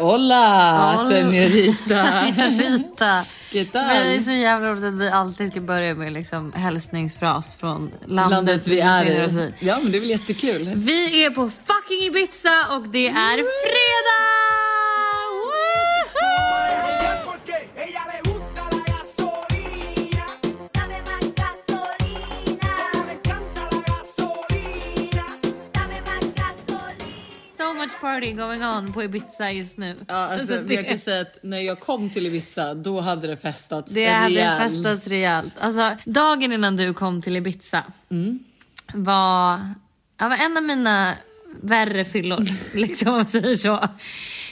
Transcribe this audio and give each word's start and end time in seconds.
Hola. 0.00 1.06
Senorita. 1.08 3.24
¿Qué 3.52 3.64
tal? 3.64 3.86
Men 3.86 4.06
det 4.06 4.16
är 4.16 4.20
så 4.20 4.30
jävla 4.30 4.72
roligt 4.72 4.84
att 4.84 4.94
vi 4.94 5.08
alltid 5.08 5.50
ska 5.50 5.60
börja 5.60 5.94
med 5.94 6.12
liksom 6.12 6.52
hälsningsfras 6.52 7.56
från 7.56 7.90
landet, 8.06 8.30
Landet 8.30 8.66
vi 8.66 8.80
är 8.80 9.06
i. 9.06 9.52
Ja 9.58 9.78
men 9.82 9.92
det 9.92 9.98
är 9.98 10.00
väl 10.00 10.10
jättekul. 10.10 10.72
Vi 10.76 11.24
är 11.24 11.30
på 11.30 11.50
fucking 11.50 12.06
Ibiza 12.06 12.66
och 12.70 12.88
det 12.88 13.08
är 13.08 13.36
fredag! 13.36 14.39
Party 28.00 28.32
going 28.32 28.64
on 28.64 28.92
på 28.92 29.02
Ibiza 29.02 29.50
just 29.52 29.76
nu. 29.78 29.96
Ja, 30.08 30.14
alltså, 30.14 30.32
Alltså, 30.40 30.52
men 30.66 30.74
jag 30.76 30.84
det, 30.84 30.88
kan 30.88 30.98
säga 30.98 31.20
att 31.20 31.38
när 31.42 31.58
jag 31.60 31.80
kom 31.80 32.10
till 32.10 32.26
Ibiza 32.26 32.74
då 32.74 33.00
hade 33.00 33.26
det 33.26 33.36
festats 33.36 33.92
det 33.92 34.06
hade 34.08 34.34
rejäl- 34.34 34.58
festats 34.58 35.06
rejält. 35.06 35.52
Alltså, 35.60 35.96
dagen 36.04 36.52
innan 36.52 36.76
du 36.76 36.94
kom 36.94 37.22
till 37.22 37.36
Ibiza 37.36 37.82
var, 38.94 39.60
ja, 40.18 40.28
var 40.28 40.36
en 40.36 40.56
av 40.56 40.62
mina 40.62 41.14
värre 41.62 42.04
fyllor. 42.04 42.44
liksom 42.76 43.08
om 43.08 43.14
man 43.16 43.26
säger 43.26 43.56
så. 43.56 43.88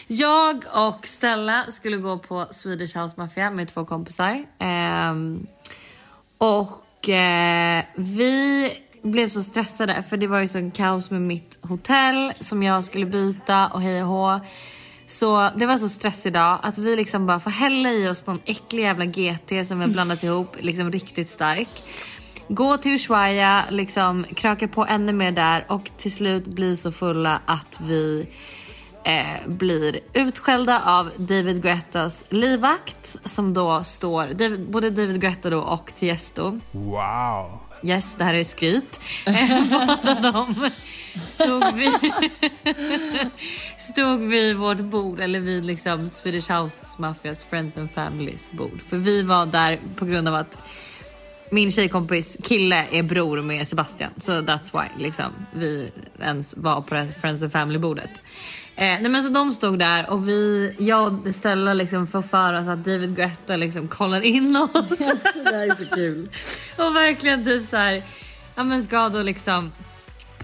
Jag 0.07 0.65
och 0.75 1.07
Stella 1.07 1.65
skulle 1.73 1.97
gå 1.97 2.19
på 2.19 2.47
Swedish 2.51 2.97
House 2.97 3.15
Mafia 3.17 3.51
med 3.51 3.69
två 3.69 3.85
kompisar. 3.85 4.45
Ehm, 4.59 5.47
och 6.39 7.09
eh, 7.09 7.85
vi 7.97 8.71
blev 9.09 9.29
så 9.29 9.43
stressade 9.43 10.03
för 10.09 10.17
det 10.17 10.27
var 10.27 10.41
ju 10.41 10.49
sån 10.49 10.71
kaos 10.71 11.11
med 11.11 11.23
mitt 11.23 11.59
hotell 11.63 12.33
som 12.41 12.63
jag 12.63 12.85
skulle 12.85 13.07
byta 13.07 13.67
och 13.67 13.83
hej 13.83 14.03
och 14.03 14.09
hå. 14.09 14.41
Så 15.07 15.51
det 15.57 15.67
var 15.67 15.77
så 15.77 15.89
stress 15.89 16.27
idag 16.27 16.59
att 16.63 16.79
vi 16.79 16.97
liksom 16.97 17.27
bara 17.27 17.41
får 17.41 17.51
hälla 17.51 17.91
i 17.91 18.09
oss 18.09 18.27
någon 18.27 18.41
äcklig 18.45 18.83
jävla 18.83 19.05
GT 19.05 19.67
som 19.67 19.79
vi 19.79 19.85
har 19.85 19.93
blandat 19.93 20.23
ihop, 20.23 20.57
liksom 20.61 20.93
riktigt 20.93 21.29
stark. 21.29 21.69
Gå 22.49 22.77
till 22.77 22.93
Ushuaia, 22.93 23.65
liksom 23.71 24.25
kröka 24.25 24.69
på 24.69 24.87
ännu 24.87 25.13
mer 25.13 25.33
där 25.33 25.67
och 25.69 25.91
till 25.97 26.13
slut 26.13 26.47
bli 26.47 26.77
så 26.77 26.93
fulla 26.93 27.41
att 27.47 27.81
vi 27.81 28.29
eh, 29.05 29.49
blir 29.49 30.01
utskällda 30.13 30.83
av 30.85 31.11
David 31.17 31.63
Guettas 31.63 32.25
livvakt 32.29 33.17
som 33.25 33.55
då 33.55 33.85
står, 33.85 34.59
både 34.71 34.91
David 34.91 35.21
Guetta 35.21 35.51
då 35.51 35.61
och 35.61 35.95
Tiesto. 35.95 36.61
Wow. 36.73 37.68
Yes, 37.83 38.15
det 38.15 38.25
här 38.25 38.35
är 38.35 38.45
skryt. 38.45 39.01
Båda 39.71 40.21
de 40.33 40.71
stod 41.29 41.75
vid, 41.75 42.13
stod 43.79 44.21
vid 44.21 44.57
vårt 44.57 44.81
bord, 44.81 45.21
eller 45.21 45.41
vid 45.41 45.65
liksom 45.65 46.09
Swedish 46.09 46.51
House 46.53 46.97
Mafias 46.99 47.45
Friends 47.45 47.77
and 47.77 47.91
Families 47.91 48.51
bord. 48.53 48.81
För 48.89 48.97
vi 48.97 49.23
var 49.23 49.47
där 49.47 49.81
på 49.97 50.05
grund 50.05 50.29
av 50.29 50.35
att 50.35 50.59
min 51.51 51.71
tjejkompis 51.71 52.37
kille 52.43 52.87
är 52.91 53.03
bror 53.03 53.43
med 53.43 53.69
Sebastian. 53.69 54.11
Så 54.17 54.33
that's 54.33 54.83
why 54.83 55.05
liksom, 55.05 55.33
vi 55.53 55.91
ens 56.21 56.57
var 56.57 56.81
på 56.81 56.95
det 56.95 57.01
här 57.01 57.09
Friends 57.09 57.43
and 57.43 57.53
Family 57.53 57.79
bordet. 57.79 58.23
Eh, 58.77 58.85
nej 58.85 59.09
men 59.09 59.23
så 59.23 59.29
de 59.29 59.53
stod 59.53 59.79
där 59.79 60.11
och 60.11 60.29
vi, 60.29 60.75
jag 60.79 61.27
och 61.27 61.35
Stella 61.35 61.75
liksom 61.75 62.07
får 62.07 62.23
för 62.23 62.55
oss 62.55 62.69
att 62.69 62.85
David 62.85 63.17
Guetta 63.17 63.57
liksom 63.57 63.89
kollar 63.89 64.25
in 64.25 64.57
oss. 64.57 64.99
Det 65.35 65.51
här 65.51 65.71
är 65.71 65.75
så 65.75 65.95
kul. 65.95 66.29
Och 66.89 66.97
verkligen 66.97 67.45
typ 67.45 67.69
så 67.69 67.77
här, 67.77 68.03
ja 68.55 68.65
men 68.65 68.85
ska 68.85 69.09
då 69.09 69.23
liksom 69.23 69.73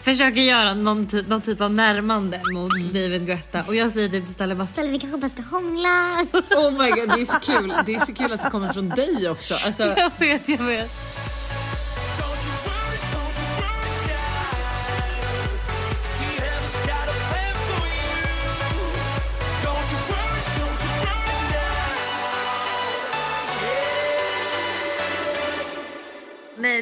försöka 0.02 0.40
göra 0.40 0.74
någon, 0.74 1.06
ty- 1.06 1.24
någon 1.28 1.40
typ 1.40 1.60
av 1.60 1.70
närmande 1.74 2.40
mot 2.52 2.72
David 2.92 3.26
Guetta. 3.26 3.62
Och 3.66 3.74
jag 3.74 3.92
säger 3.92 4.08
typ 4.08 4.24
till 4.26 4.34
Stella 4.34 4.54
bara 4.54 4.66
Stella, 4.66 4.90
vi 4.90 4.98
kanske 4.98 5.18
bara 5.18 5.30
ska 5.30 5.42
hångla. 5.42 6.24
Oh 6.56 6.70
my 6.70 6.90
god 6.90 7.08
det 7.16 7.20
är 7.22 7.24
så 7.24 7.40
kul. 7.40 7.72
Det 7.86 7.94
är 7.94 8.00
så 8.00 8.14
kul 8.14 8.32
att 8.32 8.42
det 8.44 8.50
kommer 8.50 8.72
från 8.72 8.88
dig 8.88 9.28
också. 9.28 9.54
Alltså, 9.54 9.82
jag 9.96 10.10
vet, 10.18 10.48
jag 10.48 10.58
vet. 10.64 10.90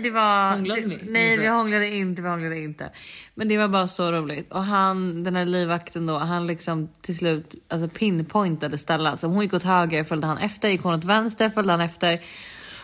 Det 0.02 0.10
var... 0.10 0.50
Hånglade 0.50 0.80
ni? 0.80 0.98
Nej 1.08 1.36
vi 1.36 1.46
hånglade 1.46 1.90
inte, 1.90 2.22
vi 2.22 2.28
hånglade 2.28 2.58
inte. 2.60 2.90
Men 3.34 3.48
det 3.48 3.58
var 3.58 3.68
bara 3.68 3.86
så 3.86 4.12
roligt. 4.12 4.52
Och 4.52 4.64
han, 4.64 5.24
den 5.24 5.36
här 5.36 5.46
livvakten 5.46 6.06
då, 6.06 6.18
han 6.18 6.46
liksom 6.46 6.88
till 7.00 7.16
slut 7.18 7.54
alltså 7.68 7.88
pinpointade 7.88 8.78
Stella. 8.78 9.16
Så 9.16 9.26
hon 9.26 9.42
gick 9.42 9.54
åt 9.54 9.62
höger, 9.62 10.04
följde 10.04 10.26
han 10.26 10.38
efter, 10.38 10.68
gick 10.68 10.82
hon 10.82 10.94
åt 10.94 11.04
vänster, 11.04 11.48
följde 11.48 11.72
han 11.72 11.80
efter. 11.80 12.20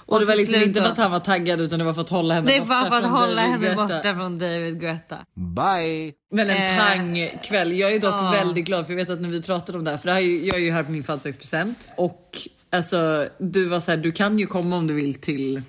och 0.06 0.20
det 0.20 0.26
var 0.26 0.36
liksom 0.36 0.60
inte 0.62 0.82
för 0.82 0.88
att 0.90 0.98
han 0.98 1.10
var 1.10 1.20
taggad 1.20 1.60
utan 1.60 1.78
det 1.78 1.84
var 1.84 1.92
för 1.92 2.00
att 2.00 2.08
hålla 2.08 2.34
henne 2.34 2.46
Det 2.52 2.60
borta 2.60 2.74
var 2.74 2.88
för 2.90 2.96
att 2.96 3.02
från 3.02 3.10
hålla 3.10 3.34
David 3.42 3.50
henne 3.50 3.66
Guetta. 3.66 3.86
borta 3.96 4.14
från 4.14 4.38
David 4.38 4.80
Guetta. 4.80 5.16
Bye! 5.34 6.12
Men 6.30 6.50
en 6.50 6.56
Eh, 6.56 6.86
pangkväll. 6.86 7.72
Jag 7.78 7.92
är 7.92 7.98
dock 8.00 8.14
ja. 8.14 8.30
väldigt 8.30 8.64
glad 8.64 8.86
för 8.86 8.92
jag 8.92 8.96
vet 8.98 9.10
att 9.10 9.20
när 9.20 9.28
vi 9.28 9.42
pratade 9.42 9.78
om 9.78 9.84
det 9.84 9.90
här, 9.90 9.98
för 9.98 10.06
det 10.06 10.12
här 10.12 10.20
jag 10.20 10.56
är 10.56 10.64
ju 10.64 10.70
här 10.70 10.82
på 10.82 10.90
min 10.90 11.04
födelsedagspresent 11.04 11.88
och 11.96 12.38
alltså 12.70 13.26
du 13.38 13.64
var 13.68 13.80
så 13.80 13.90
här, 13.90 13.98
du 13.98 14.12
kan 14.12 14.38
ju 14.38 14.46
komma 14.46 14.76
om 14.76 14.86
du 14.86 14.94
vill 14.94 15.14
till 15.14 15.62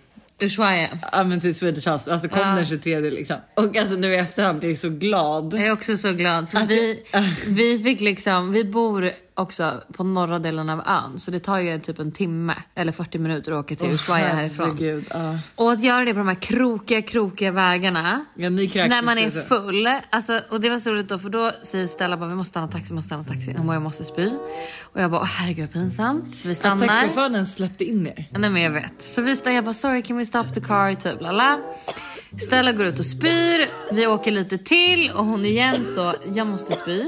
Ushuaia. 0.44 0.90
Ja 1.12 1.24
men 1.24 1.42
till 1.42 1.56
Swedish 1.56 1.88
House, 1.90 2.12
alltså 2.14 2.28
kom 2.30 2.40
Ja. 2.40 2.46
den 2.46 2.66
23 2.66 3.00
liksom. 3.00 3.38
Och 3.56 3.78
alltså 3.78 3.96
nu 3.96 4.14
i 4.14 4.18
efterhand, 4.18 4.64
jag 4.64 4.72
är 4.72 4.76
så 4.76 4.90
glad. 4.90 5.54
Jag 5.54 5.62
är 5.68 5.72
också 5.72 5.98
så 5.98 6.12
glad 6.14 6.50
för 6.50 6.66
vi, 6.66 7.04
vi 7.48 7.84
fick 7.84 8.02
liksom, 8.02 8.52
vi 8.52 8.64
bor 8.64 9.12
också 9.40 9.84
på 9.94 10.04
norra 10.04 10.40
delen 10.40 10.70
av 10.70 10.80
ön 10.88 11.20
så 11.20 11.32
det 11.32 11.40
tar 11.40 11.60
ju 11.60 11.80
typ 11.80 12.00
en 12.00 12.12
timme 12.12 12.56
eller 12.76 12.92
40 12.92 13.18
minuter 13.18 13.52
att 13.52 13.66
åka 13.66 13.76
till 13.76 13.92
Ushuaia 13.92 14.34
härifrån. 14.34 14.78
Herregud, 14.78 15.06
ja. 15.10 15.40
Och 15.56 15.72
att 15.72 15.84
göra 15.84 16.06
det 16.06 16.14
på 16.14 16.18
de 16.18 16.28
här 16.28 16.36
krokiga, 16.36 17.02
krokiga 17.02 17.52
vägarna. 17.52 18.26
Ja, 18.36 18.50
när 18.50 19.02
man 19.02 19.18
är 19.18 19.32
full. 19.32 19.90
Alltså, 20.10 20.42
och 20.50 20.62
det 20.62 20.70
var 20.70 20.80
så 20.80 20.92
roligt 20.92 21.10
då 21.10 21.20
för 21.20 21.30
då 21.30 21.52
säger 21.64 21.88
Stella 21.88 22.18
bara 22.18 22.30
vi 22.30 22.36
måste 22.36 22.50
stanna 22.50 22.68
taxi, 22.68 22.94
måste 22.94 23.08
stanna 23.08 23.24
taxi. 23.24 23.54
Hon 23.58 23.68
bara 23.68 23.76
jag 23.76 23.84
måste 23.84 24.04
spy. 24.04 24.32
Och 24.82 25.02
jag 25.02 25.12
bara 25.12 25.24
herregud 25.24 25.66
vad 25.66 25.74
pinsamt. 25.74 26.36
Så 26.36 26.48
vi 26.48 26.52
Att 26.52 26.58
stannar. 26.58 26.88
taxichauffören 26.88 27.46
släppte 27.46 27.84
in 27.84 28.08
er. 28.08 28.30
Nej 28.32 28.50
men 28.50 28.62
jag 28.62 28.72
vet. 28.72 28.94
Så 29.04 29.22
vi 29.22 29.36
stannar, 29.36 29.56
jag 29.56 29.66
bara 29.66 29.74
sorry 29.74 30.02
can 30.02 30.18
we 30.18 30.26
stop 30.26 30.44
the 30.44 30.62
car 30.62 30.94
typ 30.94 31.22
lala. 31.22 31.60
Stella 32.38 32.72
går 32.72 32.86
ut 32.86 33.00
och 33.00 33.06
spyr, 33.06 33.94
vi 33.96 34.08
åker 34.08 34.32
lite 34.32 34.58
till 34.58 35.12
och 35.12 35.26
hon 35.26 35.46
igen 35.46 35.84
så 35.84 36.14
jag 36.34 36.48
måste 36.48 36.74
spy. 36.74 37.04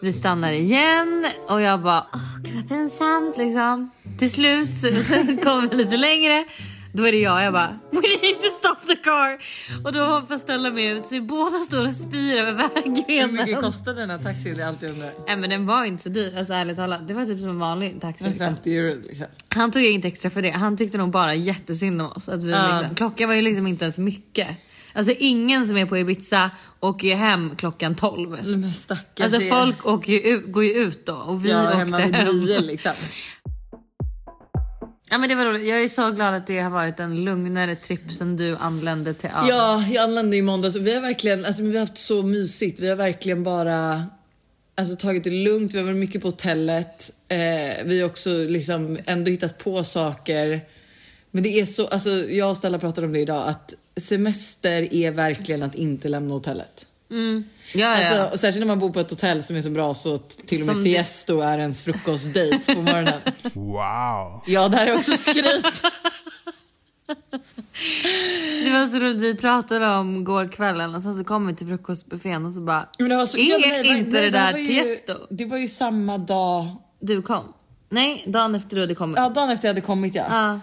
Vi 0.00 0.12
stannar 0.12 0.52
igen 0.52 1.26
och 1.48 1.60
jag 1.60 1.82
bara 1.82 2.06
åh 2.12 2.20
gud 2.42 2.54
vad 2.54 2.68
pinsamt 2.68 3.36
liksom. 3.36 3.90
Till 4.18 4.30
slut 4.32 4.70
så, 4.80 5.02
sen 5.08 5.36
kommer 5.38 5.68
vi 5.70 5.76
lite 5.76 5.96
längre. 5.96 6.44
Då 6.92 7.06
är 7.06 7.12
det 7.12 7.18
jag, 7.18 7.44
jag 7.44 7.52
bara 7.52 7.78
We 7.90 7.98
need 8.00 8.36
to 8.40 8.48
stop 8.50 8.86
the 8.86 8.96
car! 8.96 9.38
Och 9.84 9.92
då 9.92 10.00
hoppar 10.00 10.38
Stella 10.38 10.70
med 10.70 10.96
ut 10.96 11.06
så 11.06 11.14
vi 11.14 11.20
båda 11.20 11.58
står 11.58 11.84
och 11.86 11.92
spyr 11.92 12.36
över 12.38 12.62
Hur 12.84 12.90
mycket 12.90 13.08
vägrenen. 13.08 13.62
kostade 13.62 14.00
den 14.00 14.10
här 14.10 14.18
taxin? 14.18 14.54
Det 14.56 14.62
är 14.62 14.66
alltid 14.68 14.90
undrar. 14.90 15.12
Nej 15.26 15.36
men 15.36 15.50
den 15.50 15.66
var 15.66 15.84
inte 15.84 16.02
så 16.02 16.08
dyr, 16.08 16.38
alltså 16.38 16.52
ärligt 16.52 16.76
talat. 16.76 17.08
Det 17.08 17.14
var 17.14 17.24
typ 17.24 17.40
som 17.40 17.50
en 17.50 17.58
vanlig 17.58 18.00
taxi. 18.00 18.24
Liksom. 18.24 18.46
50 18.46 18.76
euro 18.76 19.00
liksom. 19.08 19.26
Han 19.48 19.70
tog 19.70 19.84
inte 19.84 20.08
extra 20.08 20.30
för 20.30 20.42
det. 20.42 20.50
Han 20.50 20.76
tyckte 20.76 20.98
nog 20.98 21.10
bara 21.10 21.34
jättesynd 21.34 22.02
om 22.02 22.12
oss. 22.12 22.28
Att 22.28 22.42
vi 22.44 22.50
Ja. 22.50 22.78
liksom, 22.78 22.94
klockan 22.96 23.28
var 23.28 23.34
ju 23.36 23.42
liksom 23.42 23.66
inte 23.66 23.84
ens 23.84 23.98
mycket. 23.98 24.48
Alltså 24.94 25.14
ingen 25.18 25.66
som 25.66 25.76
är 25.76 25.86
på 25.86 25.98
Ibiza 25.98 26.50
åker 26.80 27.08
ju 27.08 27.14
hem 27.14 27.56
klockan 27.56 27.94
12. 27.94 28.30
Men 28.44 28.72
stackars 28.72 29.24
Alltså 29.24 29.40
folk 29.40 29.86
åker 29.86 30.12
ju 30.12 30.20
ut, 30.20 30.52
går 30.52 30.64
ju 30.64 30.72
ut 30.72 31.06
då 31.06 31.14
och 31.14 31.44
vi 31.44 31.50
ja, 31.50 31.64
åkte 31.64 31.76
hemma 31.78 31.96
vid 31.96 32.14
hem. 32.14 32.40
nio 32.40 32.60
liksom. 32.60 32.92
Ja 35.10 35.18
men 35.18 35.28
det 35.28 35.34
var 35.34 35.44
roligt. 35.44 35.66
Jag 35.66 35.82
är 35.82 35.88
så 35.88 36.10
glad 36.10 36.34
att 36.34 36.46
det 36.46 36.60
har 36.60 36.70
varit 36.70 37.00
en 37.00 37.24
lugnare 37.24 37.76
tripp 37.76 38.12
sen 38.12 38.36
du 38.36 38.56
anlände 38.56 39.14
till 39.14 39.30
ön. 39.30 39.48
Ja, 39.48 39.84
jag 39.90 40.04
anlände 40.04 40.36
i 40.36 40.42
måndags 40.42 40.76
och 40.76 40.86
vi 40.86 40.94
har 40.94 41.02
verkligen, 41.02 41.44
alltså 41.44 41.62
vi 41.62 41.72
har 41.72 41.80
haft 41.80 41.98
så 41.98 42.22
mysigt. 42.22 42.80
Vi 42.80 42.88
har 42.88 42.96
verkligen 42.96 43.42
bara 43.44 44.06
alltså, 44.74 44.96
tagit 44.96 45.24
det 45.24 45.30
lugnt. 45.30 45.74
Vi 45.74 45.78
har 45.78 45.84
varit 45.84 45.96
mycket 45.96 46.22
på 46.22 46.28
hotellet. 46.28 47.10
Eh, 47.28 47.38
vi 47.84 48.00
har 48.00 48.06
också 48.06 48.30
liksom 48.30 48.98
ändå 49.06 49.30
hittat 49.30 49.58
på 49.58 49.84
saker. 49.84 50.60
Men 51.30 51.42
det 51.42 51.60
är 51.60 51.64
så, 51.64 51.86
alltså 51.86 52.10
jag 52.10 52.50
och 52.50 52.56
Stella 52.56 52.78
pratade 52.78 53.06
om 53.06 53.12
det 53.12 53.20
idag, 53.20 53.48
att 53.48 53.74
semester 54.00 54.94
är 54.94 55.10
verkligen 55.10 55.62
att 55.62 55.74
inte 55.74 56.08
lämna 56.08 56.34
hotellet. 56.34 56.86
Ja, 57.08 57.16
ja. 57.74 57.88
Alltså, 57.96 58.32
och 58.32 58.40
särskilt 58.40 58.60
när 58.60 58.66
man 58.66 58.78
bor 58.78 58.90
på 58.90 59.00
ett 59.00 59.10
hotell 59.10 59.42
som 59.42 59.56
är 59.56 59.60
så 59.62 59.70
bra 59.70 59.94
så 59.94 60.14
att 60.14 60.28
till 60.46 60.60
och 60.60 60.66
med 60.66 60.74
Som 60.74 60.84
det- 60.84 60.90
Tiesto 60.90 61.40
är 61.40 61.58
ens 61.58 61.82
frukostdate 61.82 62.74
på 62.74 62.82
morgonen. 62.82 63.20
Wow. 63.54 64.42
Ja, 64.46 64.68
det 64.68 64.76
här 64.76 64.86
är 64.86 64.94
också 64.96 65.16
skryt. 65.16 65.82
Det 68.64 68.70
var 68.70 68.86
så 68.86 68.98
roligt, 68.98 69.16
vi 69.16 69.34
pratade 69.34 69.86
om 69.96 70.24
går 70.24 70.48
kvällen 70.48 70.94
och 70.94 71.02
sen 71.02 71.14
så 71.14 71.24
kom 71.24 71.46
vi 71.46 71.54
till 71.54 71.66
frukostbuffén 71.66 72.46
och 72.46 72.52
så 72.52 72.60
bara 72.60 72.88
Men 72.98 73.08
det 73.08 73.16
var 73.16 73.26
så, 73.26 73.38
Är 73.38 73.50
ja, 73.50 73.58
nej, 73.60 73.82
nej, 73.82 73.98
inte 73.98 74.10
nej, 74.10 74.22
det 74.22 74.30
där 74.30 74.56
ju- 74.56 74.66
Tiesto? 74.66 75.12
Det 75.30 75.44
var 75.44 75.58
ju 75.58 75.68
samma 75.68 76.18
dag, 76.18 76.66
Du 77.00 77.22
kom? 77.22 77.52
Nej, 77.88 78.24
dagen 78.26 78.54
efter 78.54 78.76
du 78.76 78.82
hade 78.82 78.94
kommit. 78.94 79.16
ja 79.18 79.28
dagen 79.28 79.50
efter 79.50 79.68
jag 79.68 79.70
hade 79.74 79.80
kommit 79.86 80.14
ja. 80.14 80.24
Ja. 80.28 80.60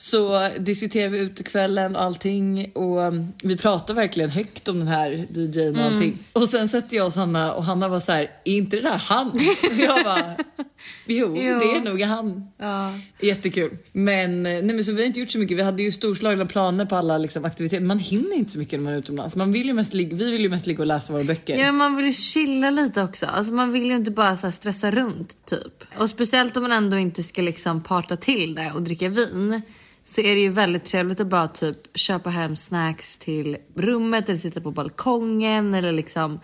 Så 0.00 0.48
diskuterade 0.58 1.08
vi 1.10 1.18
utekvällen 1.18 1.96
och 1.96 2.02
allting 2.02 2.70
och 2.74 2.98
um, 2.98 3.32
vi 3.42 3.56
pratade 3.56 4.00
verkligen 4.00 4.30
högt 4.30 4.68
om 4.68 4.78
den 4.78 4.88
här 4.88 5.10
DJn 5.10 5.76
och 5.78 5.84
allting. 5.84 6.18
Och 6.32 6.48
sen 6.48 6.68
sätter 6.68 6.96
jag 6.96 7.06
och 7.06 7.12
Hanna 7.12 7.52
och 7.54 7.64
Hanna 7.64 7.88
var 7.88 8.00
så 8.00 8.12
här, 8.12 8.30
är 8.44 8.56
inte 8.56 8.76
det 8.76 8.82
där 8.82 8.98
han? 8.98 9.30
Och 9.30 9.78
jag 9.78 10.04
bara, 10.04 10.36
jo, 11.06 11.36
Jo. 11.36 11.58
det 11.58 11.76
är 11.76 11.80
nog 11.80 12.02
han. 12.02 12.48
Ja. 12.58 12.92
Jättekul. 13.20 13.76
Men, 13.92 14.42
nej, 14.42 14.62
men 14.62 14.84
så 14.84 14.92
vi 14.92 15.02
har 15.02 15.06
inte 15.06 15.20
gjort 15.20 15.30
så 15.30 15.38
mycket. 15.38 15.56
Vi 15.56 15.62
hade 15.62 15.82
ju 15.82 15.92
storslagna 15.92 16.46
planer 16.46 16.84
på 16.84 16.96
alla 16.96 17.18
liksom, 17.18 17.44
aktiviteter. 17.44 17.84
Man 17.84 17.98
hinner 17.98 18.36
inte 18.36 18.52
så 18.52 18.58
mycket 18.58 18.78
när 18.78 18.84
man 18.84 18.92
är 18.92 18.98
utomlands. 18.98 19.36
Man 19.36 19.52
vill 19.52 19.66
ju 19.66 19.72
mest 19.72 19.94
ligga, 19.94 20.16
vi 20.16 20.30
vill 20.30 20.40
ju 20.40 20.48
mest 20.48 20.66
ligga 20.66 20.80
och 20.80 20.86
läsa 20.86 21.12
våra 21.12 21.24
böcker. 21.24 21.56
Ja, 21.56 21.72
man 21.72 21.96
vill 21.96 22.06
ju 22.06 22.12
chilla 22.12 22.70
lite 22.70 23.02
också. 23.02 23.26
Alltså 23.26 23.52
man 23.52 23.72
vill 23.72 23.86
ju 23.86 23.96
inte 23.96 24.10
bara 24.10 24.36
så 24.36 24.46
här 24.46 24.52
stressa 24.52 24.90
runt 24.90 25.46
typ. 25.46 25.84
Och 25.98 26.10
speciellt 26.10 26.56
om 26.56 26.62
man 26.62 26.72
ändå 26.72 26.98
inte 26.98 27.22
ska 27.22 27.42
liksom 27.42 27.82
parta 27.82 28.16
till 28.16 28.54
det 28.54 28.72
och 28.74 28.82
dricka 28.82 29.08
vin. 29.08 29.62
Så 30.08 30.20
är 30.20 30.34
det 30.34 30.40
ju 30.40 30.48
väldigt 30.48 30.84
trevligt 30.84 31.20
att 31.20 31.26
bara 31.26 31.48
typ 31.48 31.76
köpa 31.98 32.30
hem 32.30 32.56
snacks 32.56 33.18
till 33.18 33.56
rummet 33.74 34.28
eller 34.28 34.38
sitta 34.38 34.60
på 34.60 34.70
balkongen 34.70 35.74
eller 35.74 35.92
liksom 35.92 36.40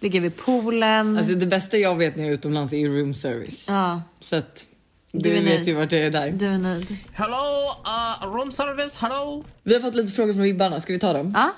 ligga 0.00 0.20
vid 0.20 0.36
poolen. 0.36 1.16
Alltså 1.18 1.34
det 1.34 1.46
bästa 1.46 1.76
jag 1.76 1.96
vet 1.96 2.16
när 2.16 2.22
jag 2.24 2.30
är 2.30 2.34
utomlands 2.34 2.72
är 2.72 2.88
room 2.88 3.14
service. 3.14 3.64
ja, 3.68 4.02
Så 4.20 4.36
att 4.36 4.66
Du 5.12 5.22
du, 5.28 5.34
vet 5.34 5.44
nöjd. 5.44 5.68
ju 5.68 5.74
vart 5.74 5.92
jag 5.92 6.00
är 6.02 6.10
där. 6.10 6.30
du 6.30 6.46
är 6.46 6.58
nöjd. 6.58 6.96
Hello, 7.12 7.36
uh, 8.26 8.34
room 8.34 8.52
service, 8.52 8.96
hello. 8.96 9.44
Vi 9.62 9.74
har 9.74 9.80
fått 9.80 9.94
lite 9.94 10.12
frågor 10.12 10.32
från 10.32 10.42
vibbarna, 10.42 10.80
ska 10.80 10.92
vi 10.92 10.98
ta 10.98 11.12
dem? 11.12 11.32
Ja. 11.34 11.52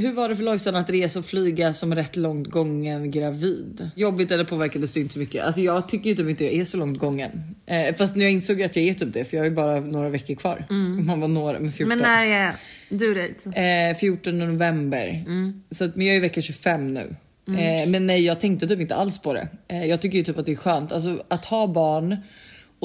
Hur 0.00 0.12
var 0.12 0.28
det 0.28 0.36
för 0.36 0.42
Lojsan 0.42 0.76
att 0.76 0.90
resa 0.90 1.18
och 1.18 1.24
flyga 1.24 1.72
som 1.72 1.94
rätt 1.94 2.16
långt 2.16 2.46
gången 2.46 3.10
gravid? 3.10 3.90
Jobbigt 3.94 4.30
eller 4.30 4.44
påverkade 4.44 4.86
det 4.86 5.00
inte 5.00 5.12
så 5.12 5.18
mycket? 5.18 5.44
Alltså 5.44 5.60
jag 5.60 5.88
tycker 5.88 6.10
ju 6.10 6.16
typ 6.16 6.28
inte 6.28 6.44
jag 6.44 6.54
är 6.54 6.64
så 6.64 6.78
långt 6.78 6.98
gången. 6.98 7.30
Eh, 7.66 7.94
fast 7.94 8.16
nu 8.16 8.24
jag 8.24 8.32
insåg 8.32 8.62
att 8.62 8.76
jag 8.76 8.84
är 8.84 8.94
typ 8.94 9.12
det 9.12 9.24
för 9.24 9.36
jag 9.36 9.44
har 9.44 9.48
ju 9.48 9.54
bara 9.54 9.80
några 9.80 10.08
veckor 10.08 10.34
kvar. 10.34 10.64
Man 11.06 11.20
var 11.20 11.28
några, 11.28 11.58
men 11.60 11.72
14. 11.72 11.88
Men 11.88 11.98
när 11.98 12.26
är 12.26 12.52
du 12.88 13.14
det? 13.14 13.90
Eh, 13.90 13.96
14 13.96 14.38
november. 14.38 15.24
Så 15.70 15.84
att, 15.84 15.96
men 15.96 16.06
jag 16.06 16.14
är 16.14 16.18
i 16.18 16.22
vecka 16.22 16.42
25 16.42 16.94
nu. 16.94 17.16
Eh, 17.48 17.88
men 17.88 18.06
nej, 18.06 18.24
jag 18.24 18.40
tänkte 18.40 18.66
typ 18.66 18.80
inte 18.80 18.94
alls 18.94 19.18
på 19.18 19.32
det. 19.32 19.48
Eh, 19.68 19.84
jag 19.84 20.00
tycker 20.00 20.18
ju 20.18 20.24
typ 20.24 20.38
att 20.38 20.46
det 20.46 20.52
är 20.52 20.56
skönt. 20.56 20.92
Alltså 20.92 21.24
att 21.28 21.44
ha 21.44 21.66
barn 21.66 22.16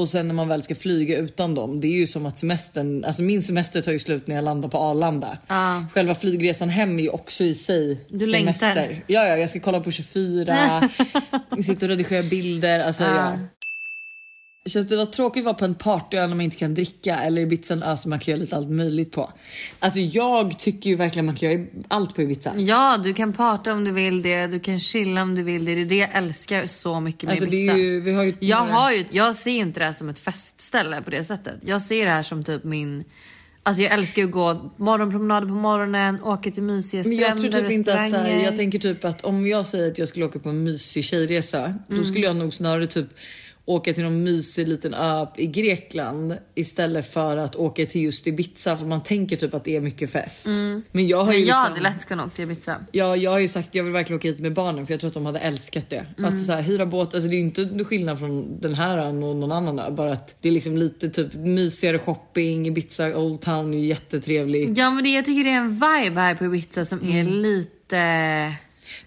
och 0.02 0.10
sen 0.10 0.28
när 0.28 0.36
man 0.36 0.48
väl 0.48 0.64
ska 0.64 0.76
flyga 0.76 1.18
utan 1.18 1.56
dem. 1.56 1.82
Det 1.82 1.88
är 1.88 2.00
ju 2.00 2.08
som 2.08 2.26
att 2.26 2.40
semestern, 2.40 3.04
alltså 3.04 3.22
min 3.22 3.44
semester 3.44 3.82
tar 3.82 3.92
ju 3.92 4.00
slut 4.00 4.28
när 4.28 4.36
jag 4.36 4.44
landar 4.46 4.70
på 4.70 4.78
Arlanda. 4.78 5.38
Ja. 5.48 5.86
Själva 5.94 6.16
flygresan 6.16 6.70
hem 6.70 7.00
är 7.00 7.04
ju 7.04 7.10
också 7.10 7.44
i 7.44 7.54
sig 7.56 8.00
Du 8.10 8.32
semester. 8.32 8.76
längtar. 8.76 8.96
Ja, 9.08 9.24
ja, 9.28 9.38
jag 9.38 9.50
ska 9.50 9.60
kolla 9.60 9.80
på 9.80 9.92
24, 9.92 10.90
sitta 11.64 11.86
och 11.86 11.90
redigera 11.90 12.24
bilder. 12.24 12.80
Alltså, 12.80 13.04
Ja. 13.04 13.16
ja. 13.16 13.32
Känns 14.66 14.88
det 14.88 14.98
var 14.98 15.06
tråkigt 15.06 15.42
att 15.42 15.46
vara 15.46 15.54
på 15.54 15.66
en 15.66 15.76
partyö 15.76 16.20
när 16.28 16.36
man 16.36 16.42
inte 16.42 16.58
kan 16.58 16.74
dricka 16.74 17.20
eller 17.20 17.42
Ibiza 17.42 17.74
en 17.74 17.84
ö 17.84 17.98
som 17.98 18.10
man 18.10 18.20
kan 18.20 18.32
göra 18.32 18.42
lite 18.42 18.56
allt 18.56 18.70
möjligt 18.70 19.12
på. 19.12 19.32
Alltså 19.80 20.00
jag 20.00 20.60
tycker 20.60 20.90
ju 20.90 20.96
verkligen 20.96 21.26
man 21.26 21.36
kan 21.36 21.52
göra 21.52 21.66
allt 21.88 22.16
på 22.16 22.22
Ibiza. 22.22 22.54
Ja, 22.58 22.98
du 23.04 23.14
kan 23.14 23.34
parta 23.34 23.74
om 23.74 23.84
du 23.84 23.92
vill 23.92 24.22
det, 24.22 24.48
du 24.48 24.60
kan 24.60 24.80
chilla 24.80 25.22
om 25.22 25.36
du 25.36 25.44
vill 25.44 25.66
det. 25.66 25.76
Det 25.76 25.82
är 25.82 25.86
det 25.86 25.96
jag 25.96 26.10
älskar 26.16 26.66
så 26.66 27.00
mycket 27.00 27.24
med 27.24 27.32
Alltså 27.32 27.46
det 27.50 27.56
Ibiza. 27.58 27.74
är 27.74 27.78
ju, 27.78 28.02
vi 28.02 28.14
har 28.14 28.24
ju 28.24 28.34
Jag, 28.40 28.58
har 28.58 28.92
ju, 28.92 29.06
jag 29.12 29.36
ser 29.36 29.52
ju 29.52 29.58
inte 29.60 29.80
det 29.80 29.86
här 29.86 29.94
som 29.94 30.10
ett 30.10 30.20
festställe 30.20 31.02
på 31.02 31.12
det 31.12 31.24
sättet. 31.24 31.56
Jag 31.62 31.82
ser 31.82 32.06
det 32.06 32.12
här 32.12 32.24
som 32.24 32.44
typ 32.44 32.64
min... 32.64 33.04
Alltså 33.64 33.84
jag 33.84 33.92
älskar 33.94 34.22
ju 34.22 34.26
att 34.28 34.34
gå 34.34 34.72
morgonpromenader 34.78 35.48
på 35.48 35.54
morgonen, 35.54 36.24
åka 36.24 36.52
till 36.52 36.64
mysiga 36.64 37.04
men 37.06 37.18
stränder, 37.18 37.28
jag 37.30 37.52
tror 37.54 37.62
typ 37.62 37.72
inte 37.72 38.00
att 38.02 38.10
så 38.12 38.18
här, 38.18 38.44
jag 38.44 38.58
tänker 38.58 38.80
typ 38.80 39.06
att 39.06 39.22
om 39.22 39.48
jag 39.48 39.66
säger 39.66 39.88
att 39.92 39.98
jag 39.98 40.08
skulle 40.08 40.26
åka 40.26 40.40
på 40.40 40.50
en 40.50 40.64
mysig 40.64 41.04
tjejresa, 41.04 41.60
Mm. 41.66 41.78
då 41.88 42.04
skulle 42.04 42.26
jag 42.26 42.36
nog 42.36 42.54
snarare 42.54 42.88
typ 42.88 43.08
åka 43.66 43.94
till 43.94 44.04
någon 44.04 44.24
mysig 44.24 44.68
liten 44.68 44.94
ö 44.94 45.26
i 45.38 45.48
Grekland 45.48 46.38
istället 46.56 47.14
för 47.14 47.38
att 47.38 47.56
åka 47.56 47.86
till 47.86 48.02
just 48.02 48.28
Ibiza 48.28 48.78
för 48.78 48.86
man 48.86 49.04
tänker 49.04 49.36
typ 49.36 49.54
att 49.54 49.64
det 49.64 49.76
är 49.76 49.82
mycket 49.82 50.12
fest. 50.12 50.48
Men 50.92 51.08
jag 51.08 51.24
har 51.24 51.24
Mm. 51.24 51.28
Men 51.28 51.36
ju 51.36 51.40
jag 51.40 51.46
liksom, 51.46 51.56
hade 51.56 51.80
lätt 51.82 52.06
kunnat 52.08 52.26
åka 52.26 52.36
till 52.36 52.44
Ibiza. 52.44 52.76
Ja, 52.92 53.16
jag 53.16 53.32
har 53.32 53.40
ju 53.40 53.48
sagt 53.48 53.76
jag 53.76 53.84
vill 53.84 53.94
verkligen 53.94 54.20
åka 54.20 54.28
hit 54.28 54.40
med 54.40 54.54
barnen 54.54 54.86
för 54.86 54.94
jag 54.94 55.00
tror 55.00 55.08
att 55.08 55.14
de 55.14 55.26
hade 55.26 55.40
älskat 55.40 55.90
det. 55.90 56.06
Mm. 56.18 56.34
Att 56.34 56.42
så 56.42 56.52
här, 56.54 56.62
hyra 56.62 56.86
båt, 56.86 57.14
alltså 57.14 57.30
det 57.30 57.36
är 57.36 57.38
ju 57.38 57.44
inte 57.44 57.84
skillnad 57.86 58.20
från 58.20 58.60
den 58.62 58.74
här 58.74 58.98
ön 58.98 59.24
och 59.24 59.36
någon 59.36 59.52
annan 59.52 59.80
ö. 59.80 59.92
Bara 59.92 60.14
att 60.14 60.36
det 60.42 60.48
är 60.48 60.52
liksom 60.54 60.78
lite 60.78 61.10
typ 61.10 61.34
mysigare 61.36 62.00
shopping, 62.00 62.68
Ibiza, 62.68 63.18
Old 63.18 63.42
Town 63.42 63.74
är 63.74 63.78
ju 63.78 63.86
jättetrevligt. 63.86 64.78
Ja 64.78 64.92
men 64.92 65.04
det, 65.04 65.10
jag 65.10 65.26
tycker 65.26 65.44
det 65.44 65.50
är 65.50 65.58
en 65.58 65.74
vibe 65.74 66.22
här 66.22 66.36
på 66.36 66.46
Ibiza 66.46 66.86
som 66.86 67.00
är 67.04 67.20
Mm. 67.22 67.34
lite... 67.34 68.54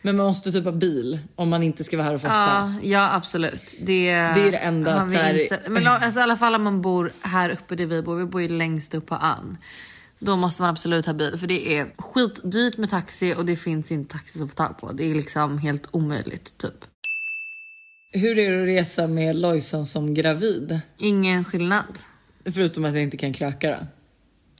Men 0.02 0.16
man 0.16 0.26
måste 0.26 0.52
typ 0.52 0.64
ha 0.64 0.72
bil 0.72 1.18
om 1.36 1.48
man 1.48 1.62
inte 1.62 1.84
ska 1.84 1.96
vara 1.96 2.06
här 2.06 2.14
och 2.14 2.20
festa. 2.20 2.36
Ja, 2.36 2.74
ja 2.82 3.14
absolut. 3.14 3.78
Det, 3.80 4.08
är 4.08 4.50
det 4.52 4.58
enda 4.58 5.10
så 5.10 5.16
här-. 5.16 5.68
Men 5.68 5.86
alltså, 5.86 6.20
i 6.20 6.22
alla 6.22 6.36
fall 6.36 6.54
om 6.54 6.62
man 6.62 6.82
bor 6.82 7.12
här 7.20 7.50
uppe 7.50 7.76
där 7.76 7.86
vi 7.86 8.02
bor, 8.02 8.16
vi 8.16 8.24
bor 8.24 8.42
ju 8.42 8.48
längst 8.48 8.94
upp 8.94 9.06
på 9.06 9.14
ön. 9.14 9.58
Då 10.18 10.36
måste 10.36 10.62
man 10.62 10.70
absolut 10.70 11.06
ha 11.06 11.12
bil 11.12 11.38
för 11.38 11.46
det 11.46 11.76
är 11.76 11.86
skitdyrt 11.98 12.76
med 12.76 12.90
taxi 12.90 13.34
och 13.34 13.46
det 13.46 13.56
finns 13.56 13.92
inte 13.92 14.12
taxi 14.12 14.42
att 14.42 14.50
få 14.50 14.54
tag 14.54 14.78
på. 14.78 14.92
Det 14.92 15.10
är 15.10 15.14
liksom 15.14 15.58
helt 15.58 15.88
omöjligt 15.90 16.58
typ. 16.58 16.84
Hur 18.12 18.38
är 18.38 18.50
det 18.50 18.62
att 18.62 18.68
resa 18.68 19.06
med 19.06 19.36
Lojsan 19.36 19.86
som 19.86 20.14
gravid? 20.14 20.80
Ingen 20.98 21.44
skillnad. 21.44 21.98
Förutom 22.44 22.84
att 22.84 22.94
jag 22.94 23.02
inte 23.02 23.16
kan 23.16 23.32
kröka 23.32 23.70
då. 23.70 23.86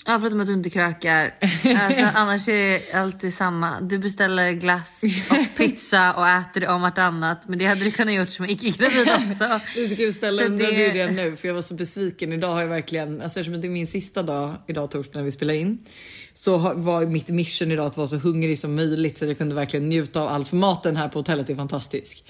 Ja, 0.07 0.19
förutom 0.21 0.41
att 0.41 0.47
du 0.47 0.53
inte 0.53 0.71
krökar. 0.71 1.35
Alltså, 1.81 2.05
annars 2.15 2.49
är 2.49 2.55
det 2.69 2.93
alltid 2.93 3.35
samma. 3.35 3.81
Du 3.81 3.99
beställer 3.99 4.53
glass 4.53 5.03
och 5.31 5.37
pizza 5.57 6.15
och 6.15 6.29
äter 6.29 6.61
det 6.61 6.69
om 6.69 6.83
vartannat. 6.83 7.49
Men 7.49 7.59
det 7.59 7.65
hade 7.67 7.85
du 7.85 7.91
kunnat 7.91 8.15
gjort 8.15 8.31
som 8.31 8.45
icke-gravid 8.45 9.09
också. 9.31 9.61
Du 9.75 9.89
ska 9.89 10.13
ställa 10.13 10.39
Så 10.43 10.45
undrar 10.49 10.73
det- 10.73 10.93
det... 10.93 11.11
nu 11.11 11.37
för 11.37 11.49
jag 11.49 11.55
var 11.55 11.63
så 11.63 11.75
besviken. 11.75 12.33
Idag 12.33 12.51
har 12.53 12.61
jag 12.61 12.69
verkligen, 12.69 13.21
alltså 13.23 13.41
eftersom 13.41 13.61
det 13.61 13.67
är 13.67 13.71
min 13.71 13.87
sista 13.87 14.23
dag 14.23 14.55
idag 14.67 14.91
torsdag 14.91 15.19
när 15.19 15.25
vi 15.25 15.31
spelar 15.31 15.55
in. 15.55 15.79
Så 16.35 16.59
var 16.59 17.07
mitt 17.07 17.29
mission 17.29 17.73
idag 17.73 17.87
att 17.87 17.97
vara 17.97 18.07
så 18.09 18.17
hungrig 18.17 18.59
som 18.59 18.75
möjligt 18.75 19.19
så 19.19 19.25
jag 19.27 19.39
kunde 19.39 19.55
verkligen 19.55 19.89
njuta 19.89 20.21
av 20.21 20.29
all 20.29 20.45
för 20.45 20.57
maten 20.57 20.97
här 20.97 21.09
på 21.09 21.19
hotellet 21.19 21.51
är 21.51 21.55
fantastisk. 21.55 22.25